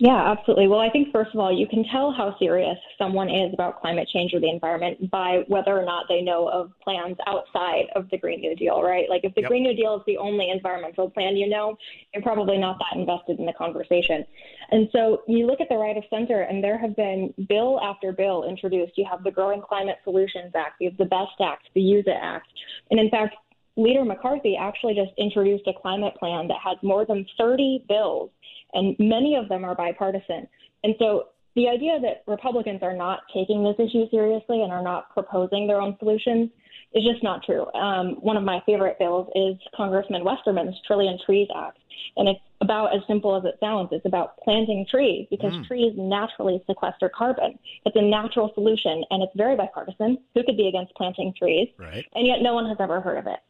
[0.00, 0.68] Yeah, absolutely.
[0.68, 4.08] Well, I think first of all, you can tell how serious someone is about climate
[4.08, 8.16] change or the environment by whether or not they know of plans outside of the
[8.16, 9.10] Green New Deal, right?
[9.10, 9.48] Like if the Yep.
[9.48, 11.76] Green New Deal is the only environmental plan you know,
[12.14, 14.24] you're probably not that invested in the conversation.
[14.70, 18.12] And so you look at the right of center, and there have been bill after
[18.12, 18.92] bill introduced.
[18.96, 22.18] You have the Growing Climate Solutions Act, you have the BEST Act, the Use It
[22.20, 22.46] Act,
[22.92, 23.34] and in fact,
[23.78, 28.28] Leader McCarthy actually just introduced a climate plan that has more than 30 bills,
[28.72, 30.46] and many of them are bipartisan.
[30.84, 35.10] And so the idea that Republicans are not taking this issue seriously and are not
[35.10, 36.50] proposing their own solutions
[36.94, 37.66] is just not true.
[37.74, 41.78] Um, one of my favorite bills is Congressman Westerman's Trillion Trees Act.
[42.16, 43.88] And it's about as simple as it sounds.
[43.92, 45.66] It's about planting trees because Mm.
[45.66, 47.58] trees naturally sequester carbon.
[47.84, 50.18] It's a natural solution and it's very bipartisan.
[50.34, 51.68] Who could be against planting trees?
[51.76, 52.06] Right.
[52.14, 53.40] And yet no one has ever heard of it.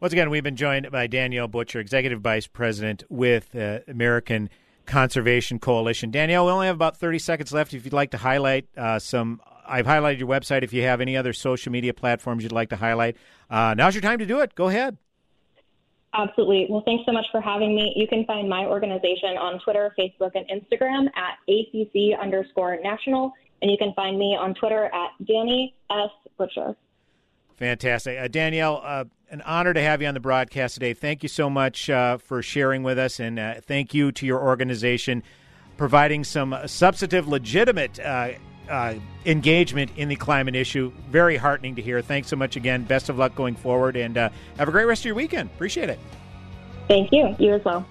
[0.00, 4.48] Once again, we've been joined by Danielle Butcher, Executive Vice President with uh, American
[4.86, 6.10] Conservation Coalition.
[6.10, 7.74] Danielle, we only have about 30 seconds left.
[7.74, 10.62] If you'd like to highlight uh, some, I've highlighted your website.
[10.62, 13.18] If you have any other social media platforms you'd like to highlight,
[13.50, 14.54] uh, now's your time to do it.
[14.54, 14.96] Go ahead.
[16.14, 16.66] Absolutely.
[16.70, 17.92] Well, thanks so much for having me.
[17.94, 23.32] You can find my organization on Twitter, Facebook, and Instagram at ACC underscore national.
[23.60, 26.08] And you can find me on Twitter at Danny S.
[26.38, 26.74] Butcher.
[27.60, 28.18] Fantastic.
[28.18, 30.94] Uh, Danielle, uh, an honor to have you on the broadcast today.
[30.94, 34.40] Thank you so much uh, for sharing with us, and uh, thank you to your
[34.40, 35.22] organization
[35.76, 38.30] providing some substantive, legitimate uh,
[38.70, 38.94] uh,
[39.26, 40.90] engagement in the climate issue.
[41.10, 42.00] Very heartening to hear.
[42.00, 42.84] Thanks so much again.
[42.84, 45.50] Best of luck going forward, and have a great rest of your weekend.
[45.54, 45.98] Appreciate it.
[46.88, 47.36] Thank you.
[47.38, 47.84] You as well.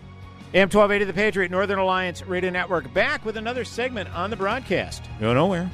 [0.56, 5.04] AM 1280 The Patriot, Northern Alliance Radio Network, back with another segment on the broadcast.
[5.20, 5.70] Go nowhere.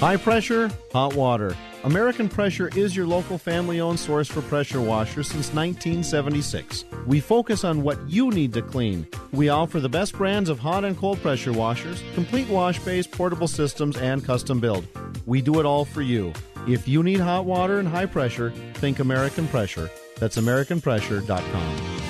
[0.00, 1.54] High pressure, hot water.
[1.84, 6.86] American Pressure is your local family owned source for pressure washers since 1976.
[7.06, 9.06] We focus on what you need to clean.
[9.30, 13.46] We offer the best brands of hot and cold pressure washers, complete wash bays, portable
[13.46, 14.86] systems, and custom build.
[15.26, 16.32] We do it all for you.
[16.66, 19.90] If you need hot water and high pressure, think American Pressure.
[20.18, 22.09] That's AmericanPressure.com.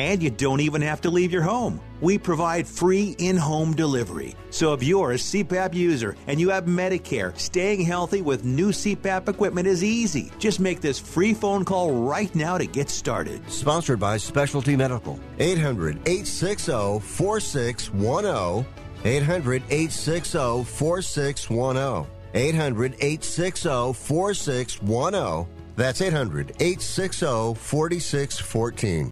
[0.01, 1.79] You don't even have to leave your home.
[2.01, 4.35] We provide free in home delivery.
[4.49, 9.29] So if you're a CPAP user and you have Medicare, staying healthy with new CPAP
[9.29, 10.31] equipment is easy.
[10.39, 13.47] Just make this free phone call right now to get started.
[13.51, 15.19] Sponsored by Specialty Medical.
[15.37, 18.65] 800 860 4610.
[19.05, 22.07] 800 860 4610.
[22.33, 25.47] 800 860 4610.
[25.75, 29.11] That's 800 860 4614.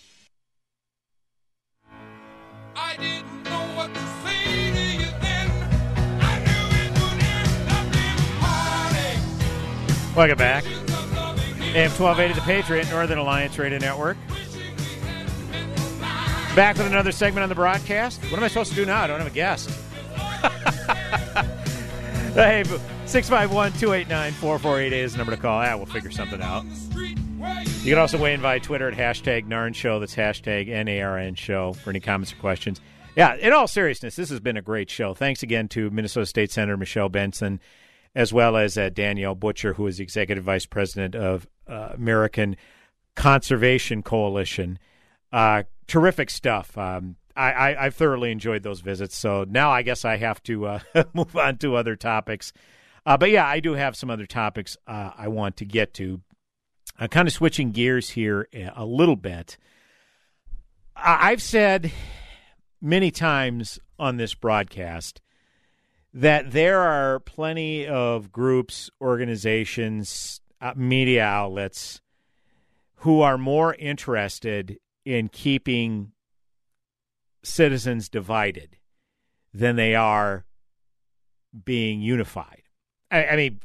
[10.13, 10.65] Welcome back.
[11.73, 14.17] AM 1280 The Patriot, Northern Alliance Radio Network.
[16.53, 18.21] Back with another segment on the broadcast.
[18.23, 19.01] What am I supposed to do now?
[19.01, 19.69] I don't have a guest.
[22.35, 22.65] hey,
[23.05, 25.61] 651 289 4488 is the number to call.
[25.61, 26.65] Ah, we'll figure something out.
[27.83, 29.99] You can also weigh in via Twitter at hashtag NARN Show.
[29.99, 32.79] That's hashtag NARN Show for any comments or questions.
[33.15, 35.15] Yeah, in all seriousness, this has been a great show.
[35.15, 37.59] Thanks again to Minnesota State Senator Michelle Benson,
[38.13, 42.55] as well as uh, Danielle Butcher, who is the Executive Vice President of uh, American
[43.15, 44.77] Conservation Coalition.
[45.33, 46.77] Uh, terrific stuff.
[46.77, 49.17] Um, I, I, I've thoroughly enjoyed those visits.
[49.17, 50.79] So now I guess I have to uh,
[51.15, 52.53] move on to other topics.
[53.07, 56.21] Uh, but yeah, I do have some other topics uh, I want to get to.
[56.99, 59.57] Uh, kind of switching gears here a little bit.
[60.95, 61.91] I've said
[62.81, 65.21] many times on this broadcast
[66.13, 72.01] that there are plenty of groups, organizations, uh, media outlets
[72.97, 76.11] who are more interested in keeping
[77.43, 78.77] citizens divided
[79.53, 80.45] than they are
[81.65, 82.63] being unified.
[83.09, 83.59] I, I mean,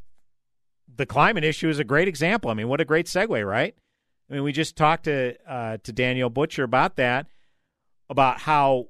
[0.96, 2.50] the climate issue is a great example.
[2.50, 3.74] I mean, what a great segue, right?
[4.28, 7.26] I mean, we just talked to uh, to Danielle Butcher about that,
[8.08, 8.88] about how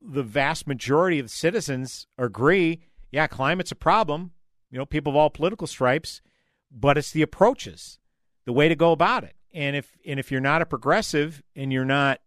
[0.00, 2.80] the vast majority of citizens agree,
[3.10, 4.32] yeah, climate's a problem.
[4.70, 6.22] You know, people of all political stripes,
[6.70, 7.98] but it's the approaches,
[8.46, 9.36] the way to go about it.
[9.52, 12.20] And if and if you're not a progressive and you're not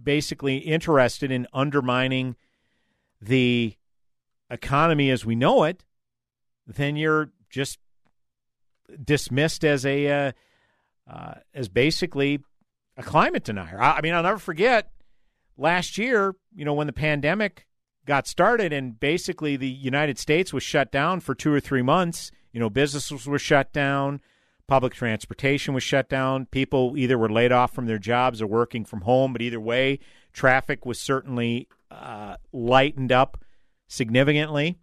[0.00, 2.34] basically interested in undermining
[3.20, 3.76] the
[4.50, 5.84] economy as we know it,
[6.66, 7.78] then you're just
[9.02, 10.32] dismissed as a uh,
[11.10, 12.40] uh, as basically
[12.96, 13.80] a climate denier.
[13.80, 14.90] I, I mean, I'll never forget
[15.56, 16.34] last year.
[16.54, 17.66] You know, when the pandemic
[18.06, 22.30] got started and basically the United States was shut down for two or three months.
[22.52, 24.20] You know, businesses were shut down,
[24.66, 26.46] public transportation was shut down.
[26.46, 29.98] People either were laid off from their jobs or working from home, but either way,
[30.32, 33.42] traffic was certainly uh, lightened up
[33.86, 34.78] significantly.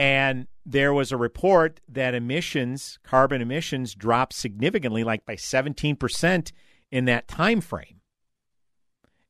[0.00, 6.52] And there was a report that emissions, carbon emissions, dropped significantly, like by 17%
[6.90, 8.00] in that time frame.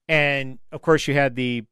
[0.08, 1.64] And of course, you had the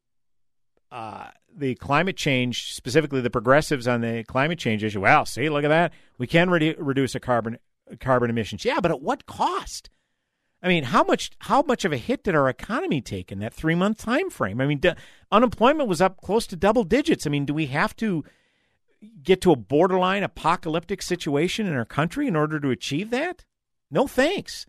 [0.91, 4.99] uh, the climate change, specifically the progressives on the climate change issue.
[4.99, 5.93] Well, see, look at that.
[6.17, 7.57] We can redu- reduce a carbon
[8.01, 8.65] carbon emissions.
[8.65, 9.89] Yeah, but at what cost?
[10.61, 13.53] I mean, how much how much of a hit did our economy take in that
[13.53, 14.59] three month time frame?
[14.59, 14.91] I mean, d-
[15.31, 17.25] unemployment was up close to double digits.
[17.25, 18.25] I mean, do we have to
[19.23, 23.45] get to a borderline apocalyptic situation in our country in order to achieve that?
[23.91, 24.65] No thanks.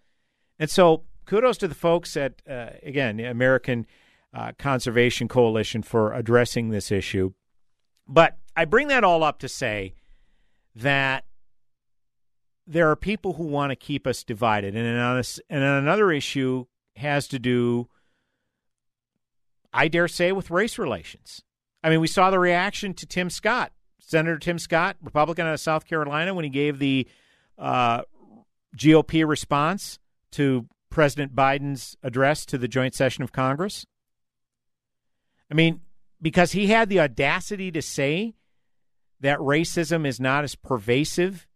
[0.58, 3.86] And so, kudos to the folks at uh, again American
[4.32, 7.32] uh, Conservation Coalition for addressing this issue.
[8.06, 9.94] But I bring that all up to say
[10.74, 11.24] that
[12.66, 16.66] there are people who want to keep us divided, and and another issue
[16.96, 17.88] has to do,
[19.72, 21.42] I dare say, with race relations.
[21.82, 23.72] I mean, we saw the reaction to Tim Scott,
[24.10, 27.06] Senator Tim Scott, Republican out of South Carolina, when he gave the
[27.56, 28.02] uh,
[28.76, 30.00] GOP response
[30.32, 33.86] to President Biden's address to the joint session of Congress.
[35.48, 35.82] I mean,
[36.20, 38.34] because he had the audacity to say
[39.20, 41.46] that racism is not as pervasive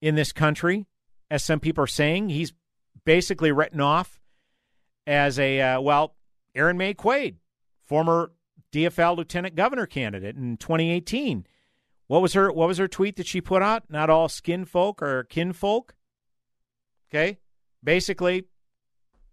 [0.00, 0.86] in this country
[1.28, 2.28] as some people are saying.
[2.28, 2.52] He's
[3.04, 4.20] basically written off
[5.08, 6.14] as a, uh, well,
[6.54, 7.38] Erin Maye Quade,
[7.84, 8.30] former
[8.72, 11.46] DFL lieutenant governor candidate in 2018.
[12.06, 13.84] What was her what was her tweet that she put out?
[13.88, 15.94] Not all skin folk are kinfolk.
[17.10, 17.38] Okay?
[17.82, 18.44] Basically,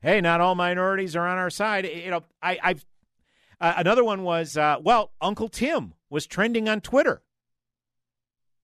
[0.02, 1.86] hey, not all minorities are on our side.
[1.86, 2.86] You know, I, I've
[3.62, 7.22] uh, another one was, uh, well, Uncle Tim was trending on Twitter.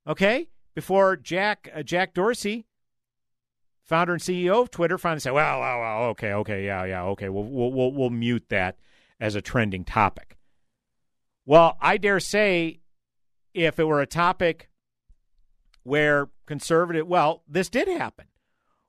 [0.08, 2.66] Okay, before Jack uh, Jack Dorsey,
[3.84, 7.30] founder and CEO of Twitter, finally said, "Well, well, well okay, okay, yeah, yeah, okay,
[7.30, 8.78] we'll, we'll we'll we'll mute that
[9.20, 10.38] as a trending topic."
[11.46, 12.80] Well, I dare say,
[13.54, 14.70] if it were a topic
[15.84, 18.26] where conservative, well, this did happen,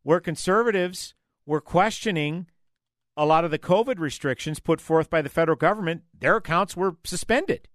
[0.03, 1.15] where conservatives
[1.47, 2.47] were questioning
[3.17, 6.97] a lot of the COVID restrictions put forth by the federal government, their accounts were
[7.05, 7.69] suspended.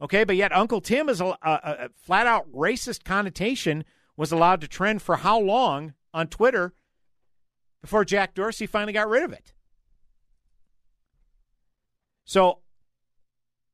[0.00, 3.84] Okay, but yet Uncle Tim is a, a, a flat out racist connotation
[4.16, 6.72] was allowed to trend for how long on Twitter
[7.80, 9.52] before Jack Dorsey finally got rid of it.
[12.24, 12.60] So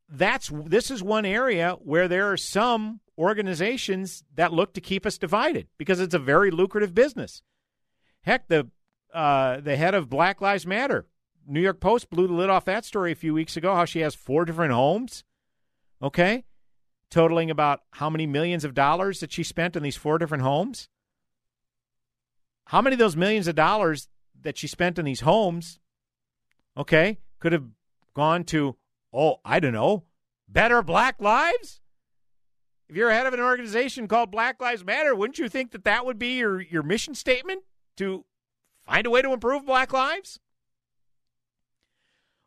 [0.08, 5.18] that's this is one area where there are some organizations that look to keep us
[5.18, 7.42] divided because it's a very lucrative business.
[8.22, 8.68] Heck, the
[9.12, 11.06] uh, the head of Black Lives Matter.
[11.46, 13.74] New York Post blew the lid off that story a few weeks ago.
[13.74, 15.24] How she has four different homes,
[16.02, 16.44] okay,
[17.10, 20.88] totaling about how many millions of dollars that she spent on these four different homes.
[22.66, 24.08] How many of those millions of dollars
[24.42, 25.78] that she spent on these homes,
[26.76, 27.66] okay, could have
[28.14, 28.76] gone to,
[29.14, 30.04] oh, I don't know,
[30.48, 31.80] better Black lives?
[32.88, 36.04] If you're head of an organization called Black Lives Matter, wouldn't you think that that
[36.04, 37.62] would be your, your mission statement
[37.96, 38.24] to
[38.84, 40.38] find a way to improve black lives?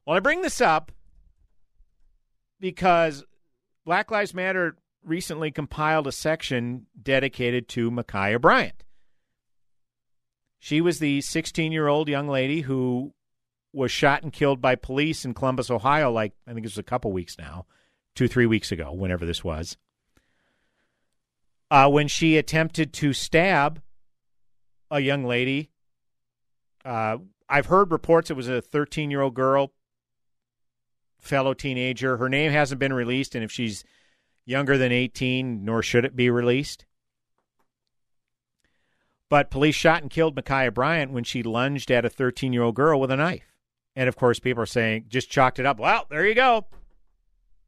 [0.06, 0.92] Well, I bring this up
[2.60, 3.24] because
[3.84, 8.84] Black Lives Matter recently compiled a section dedicated to Ma'Khia Bryant.
[10.60, 13.14] She was the 16 year old young lady who
[13.78, 16.84] was shot and killed by police in Columbus, Ohio, like I think it was a
[16.84, 17.66] couple weeks now,
[18.16, 19.78] two, three weeks ago, whenever this was.
[21.70, 23.82] Uh, when she attempted to stab
[24.90, 25.70] a young lady
[26.88, 27.18] uh,
[27.50, 29.74] I've heard reports it was a 13 year old girl.
[31.20, 32.16] fellow teenager.
[32.16, 33.84] Her name hasn't been released, and if she's
[34.46, 36.86] younger than 18, nor should it be released.
[39.30, 42.76] But police shot and killed Ma'Khia Bryant when she lunged at a 13 year old
[42.76, 43.57] girl with a knife.
[43.98, 45.80] And of course, people are saying, just chalked it up.
[45.80, 46.68] Well, there you go.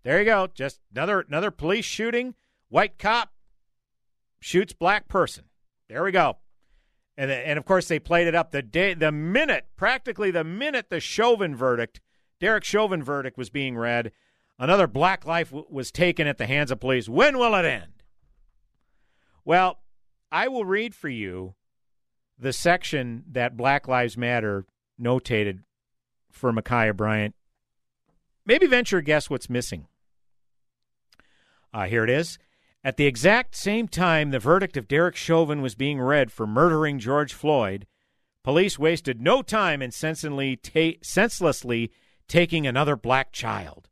[0.03, 0.47] There you go.
[0.53, 2.35] Just another another police shooting.
[2.69, 3.33] White cop
[4.39, 5.45] shoots black person.
[5.89, 6.37] There we go.
[7.17, 10.91] And and of course they played it up the day the minute practically the minute
[10.91, 11.99] the Chauvin verdict,
[12.39, 14.11] Derek Chauvin verdict was being read,
[14.59, 17.09] another black life w- was taken at the hands of police.
[17.09, 18.03] When will it end?
[19.43, 19.79] Well,
[20.31, 21.55] I will read for you
[22.37, 24.65] the section that Black Lives Matter
[25.01, 25.63] notated
[26.31, 27.35] for Ma'Khia Bryant.
[28.45, 29.87] Maybe venture a guess what's missing.
[31.73, 32.39] Uh, here it is.
[32.83, 36.97] At the exact same time the verdict of Derek Chauvin was being read for murdering
[36.97, 37.85] George Floyd,
[38.43, 41.91] police wasted no time in senselessly, ta- senselessly
[42.27, 43.89] taking another black child.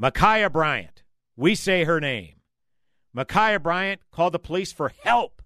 [0.00, 1.02] Ma'Khia Bryant,
[1.36, 2.36] we say her name.
[3.14, 5.41] Ma'Khia Bryant called the police for help.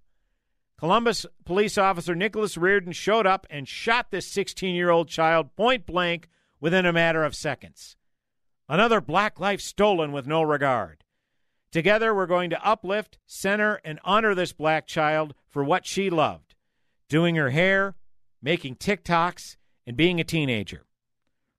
[0.79, 5.87] Columbus police officer Nicholas Reardon showed up and shot this 16 year old child point
[5.87, 6.29] blank
[6.61, 7.97] within a matter of seconds.
[8.69, 11.05] Another black life stolen with no regard.
[11.73, 16.55] Together, we're going to uplift, center, and honor this black child for what she loved
[17.09, 17.95] doing her hair,
[18.43, 19.57] making TikToks,
[19.87, 20.85] and being a teenager.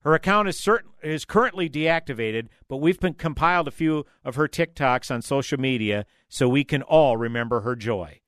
[0.01, 4.47] Her account is, certain, is currently deactivated, but we've been compiled a few of her
[4.47, 8.19] TikToks on social media so we can all remember her joy.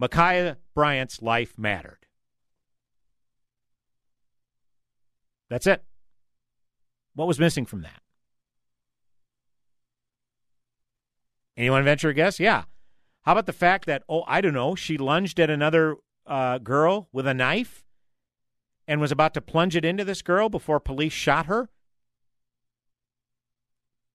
[0.00, 2.06] Ma'Khia Bryant's life mattered.
[5.48, 5.84] That's it.
[7.14, 8.00] What was missing from that?
[11.56, 12.40] Anyone venture a guess?
[12.40, 12.64] Yeah.
[13.22, 17.08] How about the fact that, oh, I don't know, she lunged at another uh, girl
[17.12, 17.84] with a knife
[18.88, 21.68] and was about to plunge it into this girl before police shot her?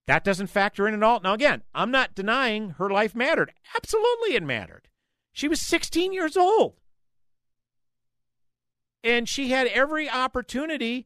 [0.07, 1.19] That doesn't factor in at all.
[1.19, 3.53] Now, again, I'm not denying her life mattered.
[3.75, 4.87] Absolutely, it mattered.
[5.37, 6.73] She was 16 years old.
[9.03, 11.05] And she had every opportunity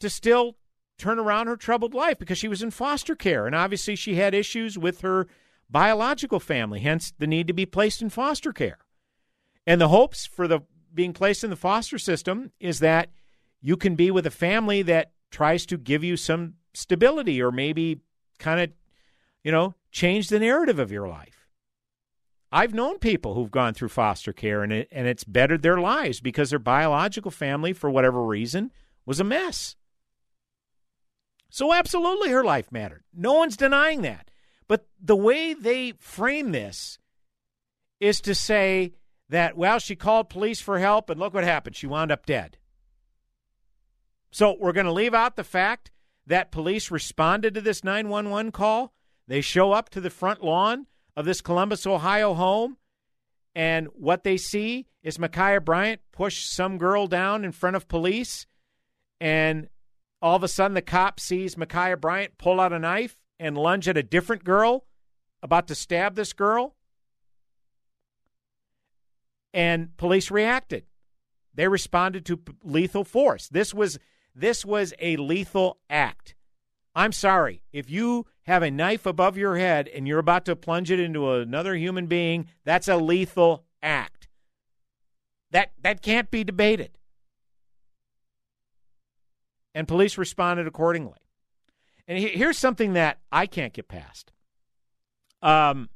[0.00, 0.56] to still
[0.98, 3.46] turn around her troubled life because she was in foster care.
[3.46, 5.28] And obviously, she had issues with her
[5.70, 8.78] biological family, hence the need to be placed in foster care.
[9.64, 13.10] And the hopes for the being placed in the foster system is that
[13.60, 18.00] you can be with a family that tries to give you some stability or maybe
[18.40, 18.70] kind of,
[19.44, 21.35] you know, change the narrative of your life.
[22.52, 26.20] I've known people who've gone through foster care and it, and it's bettered their lives
[26.20, 28.70] because their biological family, for whatever reason,
[29.04, 29.76] was a mess.
[31.50, 33.04] So, absolutely, her life mattered.
[33.14, 34.30] No one's denying that.
[34.68, 36.98] But the way they frame this
[38.00, 38.92] is to say
[39.28, 41.76] that, well, she called police for help, and look what happened.
[41.76, 42.58] She wound up dead.
[44.30, 45.90] So, we're going to leave out the fact
[46.26, 48.92] that police responded to this 911 call.
[49.26, 50.86] They show up to the front lawn
[51.16, 52.76] of this Columbus, Ohio home,
[53.54, 58.46] and what they see is Ma'Khia Bryant push some girl down in front of police,
[59.20, 59.68] and
[60.20, 63.88] all of a sudden the cop sees Ma'Khia Bryant pull out a knife and lunge
[63.88, 64.84] at a different girl
[65.42, 66.74] about to stab this girl.
[69.54, 70.84] And police reacted.
[71.54, 73.48] They responded to lethal force.
[73.48, 73.98] This was
[74.34, 76.34] this was a lethal act.
[76.96, 77.62] I'm sorry.
[77.72, 81.30] If you have a knife above your head and you're about to plunge it into
[81.30, 84.28] another human being, that's a lethal act.
[85.50, 86.96] That that can't be debated.
[89.74, 91.18] And police responded accordingly.
[92.08, 94.32] And he- here's something that I can't get past.
[95.42, 95.90] Um,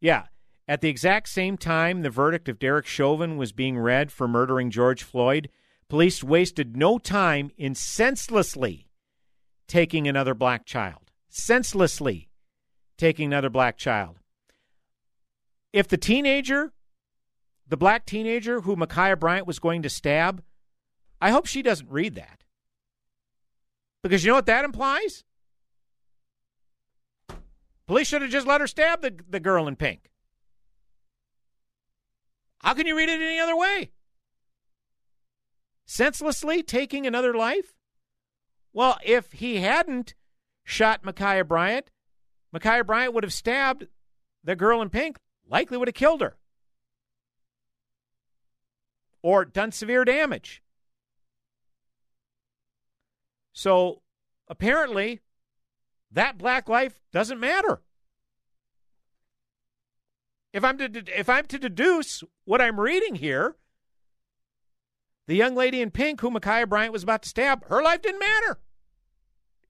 [0.00, 0.26] yeah,
[0.68, 4.70] at the exact same time the verdict of Derek Chauvin was being read for murdering
[4.70, 5.50] George Floyd,
[5.88, 8.86] police wasted no time in senselessly
[9.66, 11.10] taking another black child.
[11.28, 12.28] Senselessly
[12.96, 14.16] taking another black child.
[15.72, 16.72] If the teenager,
[17.66, 20.42] the black teenager who Ma'Khia Bryant was going to stab,
[21.20, 22.44] I hope she doesn't read that.
[24.02, 25.24] Because you know what that implies?
[27.86, 30.10] Police should have just let her stab the, the girl in pink.
[32.58, 33.90] How can you read it any other way?
[35.86, 37.74] Senselessly taking another life?
[38.74, 40.14] Well, if he hadn't
[40.64, 41.90] shot Ma'Khia Bryant,
[42.54, 43.86] Ma'Khia Bryant would have stabbed
[44.42, 45.16] the girl in pink,
[45.48, 46.36] likely would have killed her
[49.24, 50.62] or done severe damage.
[53.54, 54.02] So
[54.48, 55.22] apparently,
[56.10, 57.80] that black life doesn't matter.
[60.52, 63.56] If I'm to if I'm to deduce what I'm reading here,
[65.26, 68.20] the young lady in pink who Ma'Khia Bryant was about to stab, her life didn't
[68.20, 68.58] matter.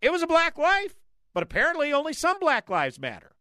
[0.05, 0.95] It was a black life,
[1.33, 3.33] but apparently only some black lives matter.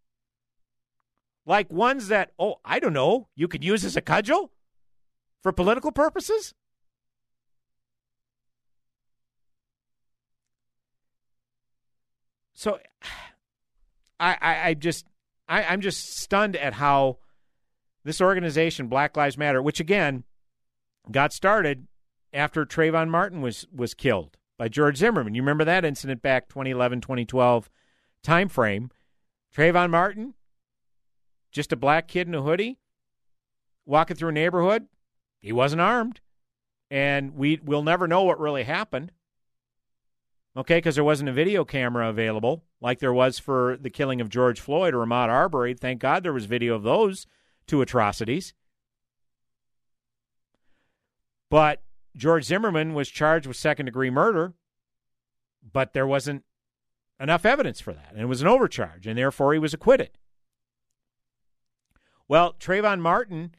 [1.45, 4.49] Like ones that, oh, I don't know, you could use as a cudgel
[5.41, 6.53] for political purposes?
[12.53, 12.79] So
[14.21, 15.05] I, I, I just
[15.49, 17.17] I, I'm just stunned at how
[18.05, 20.23] this organization, Black Lives Matter, which again
[21.11, 21.87] got started
[22.31, 25.35] after Trayvon Martin was was killed by George Zimmerman.
[25.35, 27.69] You remember that incident back 2011, 2012
[28.23, 28.89] time frame.
[29.55, 30.33] Trayvon Martin,
[31.51, 32.79] just a black kid in a hoodie,
[33.85, 34.87] walking through a neighborhood.
[35.41, 36.21] He wasn't armed,
[36.89, 39.11] and we we'll never know what really happened.
[40.55, 44.29] Okay, because there wasn't a video camera available like there was for the killing of
[44.29, 45.73] George Floyd or Ahmaud Arbery.
[45.73, 47.25] Thank God there was video of those
[47.65, 48.53] two atrocities.
[51.49, 51.81] But
[52.15, 54.53] George Zimmerman was charged with second degree murder,
[55.71, 56.43] but there wasn't
[57.19, 58.11] enough evidence for that.
[58.11, 60.11] And it was an overcharge, and therefore he was acquitted.
[62.27, 63.55] Well, Trayvon Martin,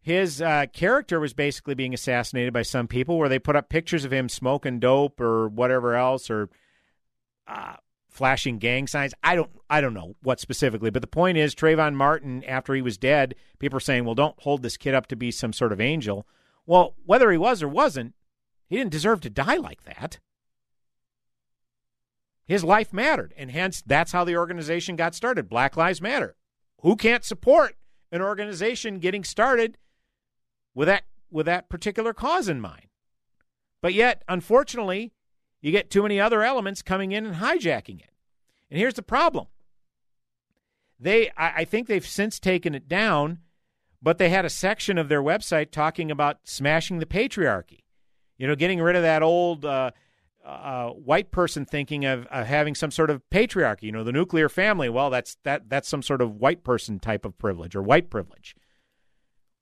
[0.00, 4.04] his uh, character was basically being assassinated by some people where they put up pictures
[4.04, 6.48] of him smoking dope or whatever else or
[7.46, 7.76] uh,
[8.08, 9.14] flashing gang signs.
[9.22, 12.82] I don't I don't know what specifically, but the point is Trayvon Martin, after he
[12.82, 15.72] was dead, people are saying, well, don't hold this kid up to be some sort
[15.72, 16.26] of angel.
[16.68, 18.14] Well, whether he was or wasn't,
[18.66, 20.18] he didn't deserve to die like that.
[22.44, 25.48] His life mattered, and hence that's how the organization got started.
[25.48, 26.36] Black Lives Matter.
[26.82, 27.76] Who can't support
[28.12, 29.78] an organization getting started
[30.74, 32.88] with that with that particular cause in mind?
[33.80, 35.14] But yet, unfortunately,
[35.62, 38.10] you get too many other elements coming in and hijacking it.
[38.70, 39.46] And here's the problem.
[41.00, 43.38] They I, I think they've since taken it down,
[44.00, 47.80] but they had a section of their website talking about smashing the patriarchy.
[48.36, 49.90] You know, getting rid of that old uh,
[50.44, 53.82] uh, white person thinking of, of having some sort of patriarchy.
[53.82, 54.88] You know, the nuclear family.
[54.88, 58.54] Well, that's that that's some sort of white person type of privilege or white privilege.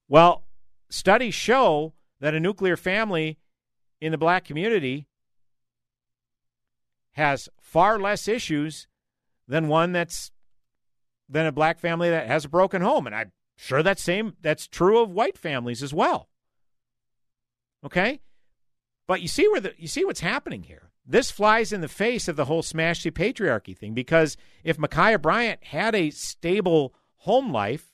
[0.08, 0.44] Well,
[0.90, 3.38] studies show that a nuclear family
[4.00, 5.08] in the black community
[7.12, 8.86] has far less issues
[9.48, 10.30] than one that's
[11.28, 14.68] than a black family that has a broken home, and I'm sure that same that's
[14.68, 16.28] true of white families as well.
[17.84, 18.20] Okay,
[19.06, 20.90] but you see where the you see what's happening here.
[21.06, 25.22] This flies in the face of the whole smash the patriarchy thing because if Ma'Khia
[25.22, 27.92] Bryant had a stable home life,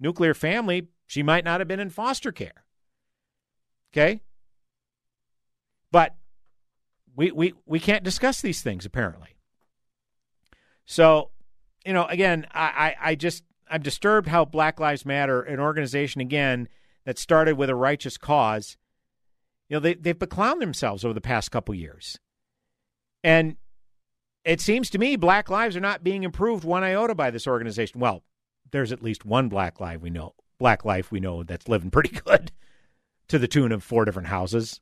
[0.00, 2.64] nuclear family, she might not have been in foster care.
[3.92, 4.22] Okay?
[5.92, 6.16] But
[7.14, 9.36] we we we can't discuss these things apparently.
[10.84, 11.30] So,
[11.86, 16.20] you know, again, I, I, I just I'm disturbed how Black Lives Matter, an organization
[16.20, 16.68] again
[17.06, 18.76] that started with a righteous cause,
[19.68, 22.18] you know, they they've beclowned themselves over the past couple years.
[23.24, 23.56] And
[24.44, 27.98] it seems to me black lives are not being improved one iota by this organization.
[27.98, 28.22] Well,
[28.72, 32.10] there's at least one black life we know black life we know that's living pretty
[32.24, 32.52] good
[33.28, 34.80] to the tune of four different houses,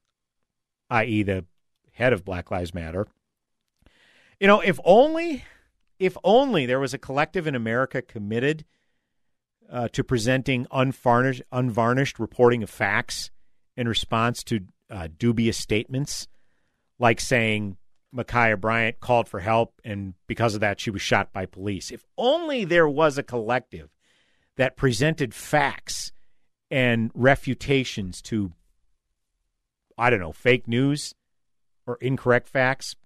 [0.91, 1.23] i.e.
[1.23, 1.45] the
[1.93, 3.07] head of Black Lives Matter.
[4.41, 5.45] You know, if only
[6.01, 8.65] if only there was a collective in America committed
[9.71, 13.31] uh, to presenting unvarnished, unvarnished reporting of facts
[13.77, 14.61] in response to
[14.91, 16.27] uh, dubious statements,
[16.99, 17.77] like saying
[18.15, 21.91] Ma'Khia Bryant called for help and because of that she was shot by police.
[21.91, 23.91] If only there was a collective
[24.57, 26.13] that presented facts
[26.71, 28.53] and refutations to,
[29.97, 31.15] I don't know, fake news
[31.87, 32.97] or incorrect facts.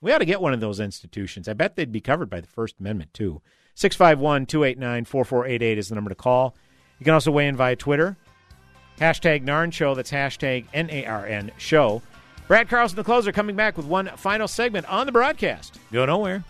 [0.00, 1.48] We ought to get one of those institutions.
[1.48, 3.40] I bet they'd be covered by the First Amendment, too.
[3.74, 6.54] 651 289 4488 is the number to call.
[6.98, 8.16] You can also weigh in via Twitter.
[8.98, 9.94] Hashtag Narn Show.
[9.94, 12.02] That's hashtag N A R N Show.
[12.46, 15.80] Brad Carlson, the closer, coming back with one final segment on the broadcast.
[15.92, 16.44] Go nowhere.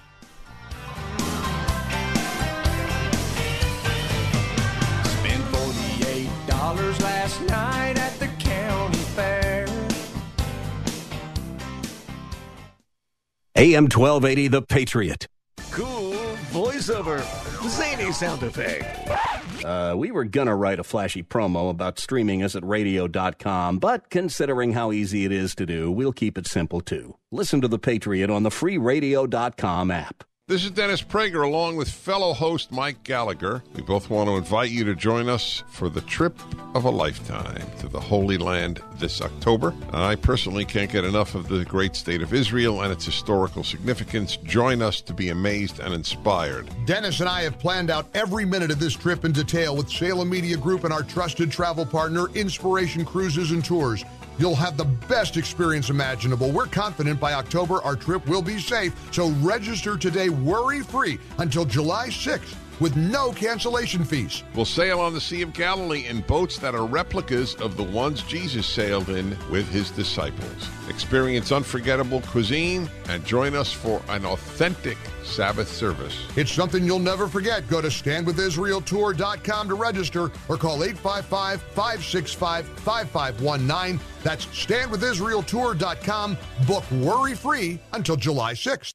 [5.07, 9.67] Spent forty-eight dollars last night at the county fair.
[13.57, 15.29] AM 1280, The Patriot.
[16.85, 17.69] Voiceover.
[17.69, 19.65] Zany sound effect.
[19.65, 24.73] Uh, we were gonna write a flashy promo about streaming us at radio.com, but considering
[24.73, 27.15] how easy it is to do, we'll keep it simple too.
[27.33, 30.25] Listen to The Patriot on the free radio.com app.
[30.47, 33.63] This is Dennis Prager along with fellow host Mike Gallagher.
[33.75, 36.39] We both want to invite you to join us for the trip
[36.75, 39.73] of a lifetime to the Holy Land this October.
[39.91, 44.37] I personally can't get enough of the great state of Israel and its historical significance.
[44.37, 46.69] Join us to be amazed and inspired.
[46.85, 50.29] Dennis and I have planned out every minute of this trip in detail with Salem
[50.29, 54.05] Media Group and our trusted travel partner, Inspiration Cruises and Tours.
[54.39, 56.51] You'll have the best experience imaginable.
[56.51, 61.65] We're confident by October our trip will be safe, so register today worry free until
[61.65, 64.43] July 6th with no cancellation fees.
[64.55, 68.23] We'll sail on the Sea of Galilee in boats that are replicas of the ones
[68.23, 70.69] Jesus sailed in with his disciples.
[70.89, 76.27] Experience unforgettable cuisine and join us for an authentic Sabbath service.
[76.37, 77.67] It's something you'll never forget.
[77.69, 84.01] Go to standwithisraeltour.com to register or call 855 565 5519.
[84.23, 86.39] That's standwithisraeltour.com.
[86.67, 88.95] Book worry free until July 6th.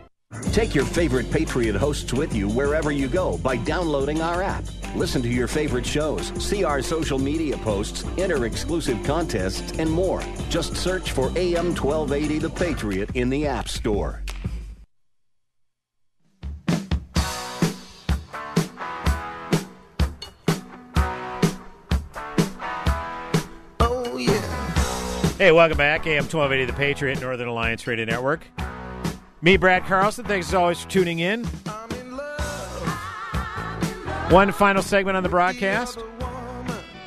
[0.53, 4.63] Take your favorite Patriot hosts with you wherever you go by downloading our app.
[4.95, 10.21] Listen to your favorite shows, see our social media posts, enter exclusive contests, and more.
[10.49, 14.23] Just search for AM 1280 The Patriot in the App Store.
[23.79, 24.41] Oh, yeah.
[25.37, 26.07] Hey, welcome back.
[26.07, 28.45] AM 1280, The Patriot, Northern Alliance Radio Network.
[29.41, 30.25] Me, Brad Carlson.
[30.25, 31.43] Thanks as always for tuning in.
[34.29, 35.99] One final segment on the broadcast.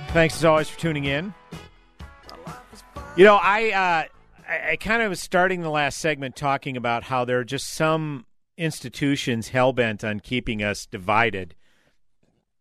[0.08, 1.32] Thanks as always for tuning in.
[3.16, 4.04] You know, I uh,
[4.48, 7.68] I, I kind of was starting the last segment talking about how there are just
[7.68, 8.26] some
[8.56, 11.54] institutions hell bent on keeping us divided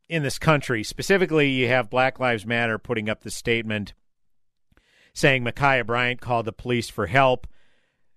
[0.07, 0.83] in this country.
[0.83, 3.93] Specifically, you have Black Lives Matter putting up the statement
[5.13, 7.47] saying Ma'Khia Bryant called the police for help.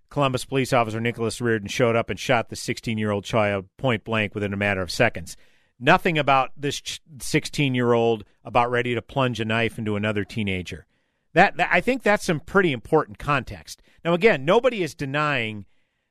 [0.08, 4.04] Columbus police officer Nicholas Reardon showed up and shot the 16 year old child point
[4.04, 5.36] blank within a matter of seconds.
[5.78, 6.82] Nothing about this
[7.20, 10.86] 16 year old about ready to plunge a knife into another teenager.
[11.34, 13.82] That, that I think that's some pretty important context.
[14.04, 15.66] Now, again, nobody is denying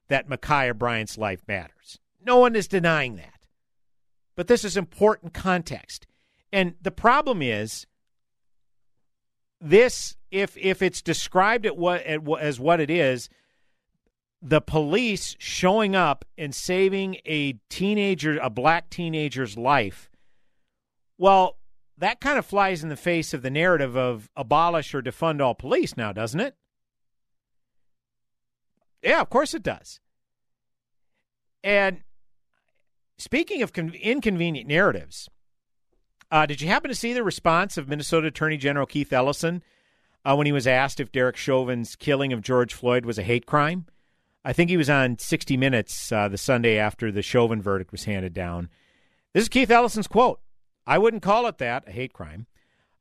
[0.08, 2.00] that Ma'Khia Bryant's life matters.
[2.24, 3.40] No one is denying that.
[4.36, 6.06] But this is important context.
[6.52, 7.88] And the problem is
[9.60, 13.30] this if if it's described at what at, as what it is,
[14.48, 20.08] the police showing up and saving a teenager, a black teenager's life.
[21.18, 21.58] Well,
[21.98, 25.56] that kind of flies in the face of the narrative of abolish or defund all
[25.56, 26.56] police now, doesn't it?
[29.02, 30.00] Yeah, of course it does.
[31.64, 32.02] And
[33.18, 35.28] speaking of con- inconvenient narratives,
[36.30, 39.64] uh, did you happen to see the response of Minnesota Attorney General Keith Ellison
[40.24, 43.48] uh, when he was asked if Derek Chauvin's killing of George Floyd was a hate
[43.48, 43.88] crime?
[44.48, 48.04] I think he was on 60 Minutes uh, the Sunday after the Chauvin verdict was
[48.04, 48.70] handed down.
[49.34, 50.40] This is Keith Ellison's quote
[50.86, 52.46] I wouldn't call it that, a hate crime,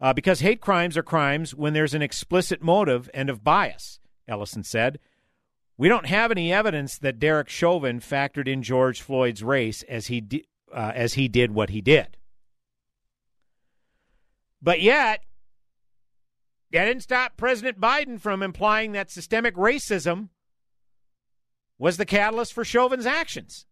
[0.00, 4.64] uh, because hate crimes are crimes when there's an explicit motive and of bias, Ellison
[4.64, 4.98] said.
[5.76, 10.22] We don't have any evidence that Derek Chauvin factored in George Floyd's race as he
[10.22, 12.16] di- uh, as he did what he did.
[14.62, 15.24] But yet,
[16.72, 20.30] that didn't stop President Biden from implying that systemic racism
[21.78, 23.66] was the catalyst for Chauvin's actions.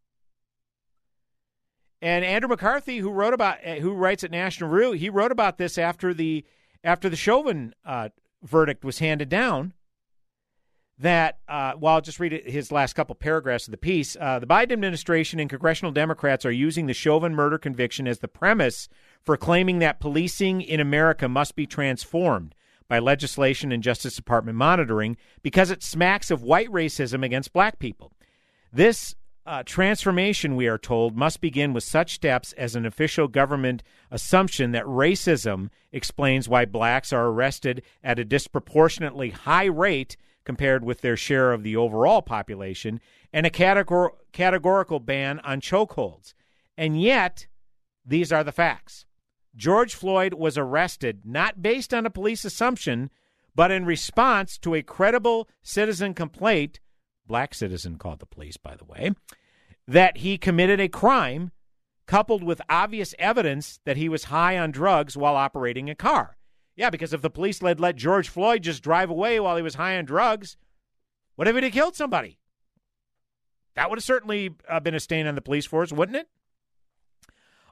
[2.01, 5.57] And Andrew McCarthy, who wrote about, uh, who writes at National Review, he wrote about
[5.57, 6.45] this after the
[6.83, 8.09] after the Chauvin uh,
[8.43, 9.73] verdict was handed down.
[10.99, 14.17] That, uh, well, I'll just read his last couple paragraphs of the piece.
[14.21, 18.29] Uh, the Biden administration and congressional Democrats are using the Chauvin murder conviction as the
[18.29, 18.89] premise
[19.21, 22.55] for claiming that policing in America must be transformed
[22.93, 28.13] by legislation and Justice Department monitoring because it smacks of white racism against black people.
[28.71, 29.15] This
[29.47, 34.73] uh, transformation, we are told, must begin with such steps as an official government assumption
[34.73, 41.17] that racism explains why blacks are arrested at a disproportionately high rate compared with their
[41.17, 43.01] share of the overall population,
[43.33, 46.35] and a categor- categorical ban on chokeholds.
[46.77, 47.47] And yet,
[48.05, 49.07] these are the facts.
[49.55, 53.11] George Floyd was arrested not based on a police assumption,
[53.55, 56.81] but in response to a credible citizen complaint
[57.27, 59.13] black citizen called the police, by the way,
[59.87, 61.51] that he committed a crime
[62.07, 66.37] coupled with obvious evidence that he was high on drugs while operating a car.
[66.77, 69.77] Yeah, because if the police had let George Floyd just drive away while he was
[69.77, 70.57] high on drugs,
[71.37, 72.39] what if he'd have killed somebody?
[73.75, 76.29] That would have certainly uh, been a stain on the police force, wouldn't it?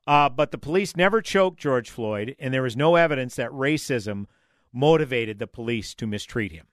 [0.07, 4.27] Uh, but the police never choked George Floyd, and there was no evidence that racism
[4.73, 6.67] motivated the police to mistreat him.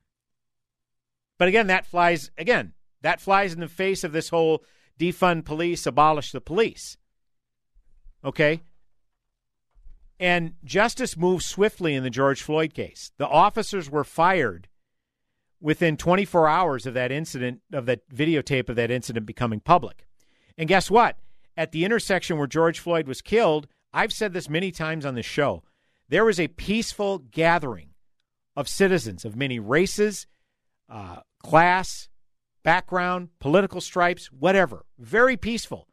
[1.38, 4.64] But again, that flies again that flies in the face of this whole
[5.00, 6.98] defund police, abolish the police.
[8.24, 8.62] Okay?
[10.20, 13.12] And justice moved swiftly in the George Floyd case.
[13.18, 14.68] The officers were fired
[15.62, 20.08] within 24 hours of that incident, of that videotape of that incident becoming public.
[20.58, 21.18] And guess what?
[21.58, 25.24] At the intersection where George Floyd was killed, I've said this many times on the
[25.24, 25.64] show,
[26.08, 27.90] there was a peaceful gathering
[28.56, 30.28] of citizens of many races,
[30.88, 32.10] uh, class,
[32.64, 34.86] background, political stripes, whatever.
[35.00, 35.88] Very peaceful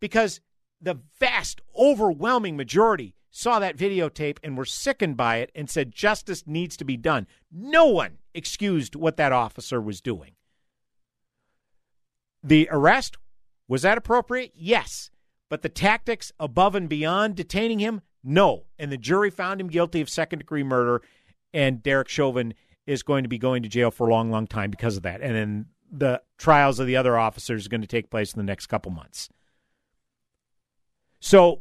[0.00, 0.40] because
[0.80, 6.44] the vast, overwhelming majority saw that videotape and were sickened by it and said justice
[6.46, 7.26] needs to be done.
[7.52, 10.32] No one excused what that officer was doing.
[12.42, 13.18] The arrest,
[13.70, 14.50] was that appropriate?
[14.56, 15.10] Yes.
[15.48, 18.64] But the tactics above and beyond detaining him, no.
[18.80, 21.02] And the jury found him guilty of second degree murder,
[21.54, 22.54] and Derek Chauvin
[22.84, 25.20] is going to be going to jail for a long, long time because of that.
[25.20, 28.44] And then the trials of the other officers are going to take place in the
[28.44, 29.28] next couple months.
[31.20, 31.60] So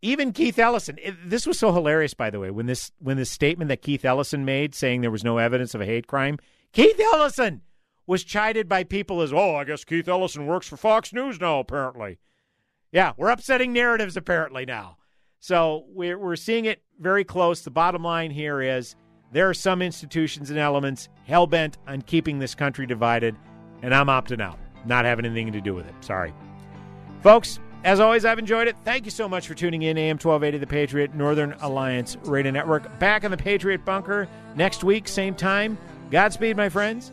[0.00, 3.30] even Keith Ellison, it, this was so hilarious, by the way, when this when this
[3.30, 6.38] statement that Keith Ellison made saying there was no evidence of a hate crime,
[6.72, 7.62] Keith Ellison
[8.08, 11.60] was chided by people as, oh, I guess Keith Ellison works for Fox News now,
[11.60, 12.18] apparently.
[12.90, 14.96] Yeah, we're upsetting narratives apparently now.
[15.40, 17.60] So we're we're seeing it very close.
[17.60, 18.96] The bottom line here is
[19.30, 23.36] there are some institutions and elements hell bent on keeping this country divided,
[23.82, 25.94] and I'm opting out, not having anything to do with it.
[26.00, 26.32] Sorry.
[27.22, 28.76] Folks, as always, I've enjoyed it.
[28.84, 29.98] Thank you so much for tuning in.
[29.98, 32.98] AM 1280, The Patriot, Northern Alliance Radio Network.
[32.98, 35.76] Back in the Patriot Bunker next week, same time.
[36.10, 37.12] Godspeed, my friends.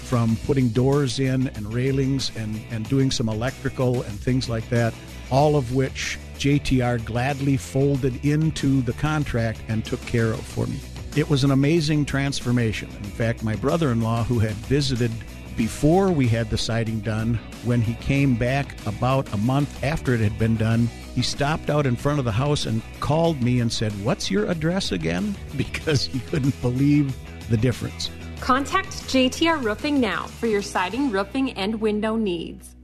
[0.11, 4.93] from putting doors in and railings and, and doing some electrical and things like that,
[5.31, 10.81] all of which JTR gladly folded into the contract and took care of for me.
[11.15, 12.89] It was an amazing transformation.
[12.89, 15.11] In fact, my brother in law, who had visited
[15.55, 20.19] before we had the siding done, when he came back about a month after it
[20.19, 23.71] had been done, he stopped out in front of the house and called me and
[23.71, 25.37] said, What's your address again?
[25.55, 27.15] Because he couldn't believe
[27.49, 28.09] the difference.
[28.41, 32.75] Contact JTR Roofing now for your siding, roofing, and window needs.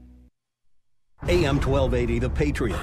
[1.24, 2.78] AM 1280, The Patriot.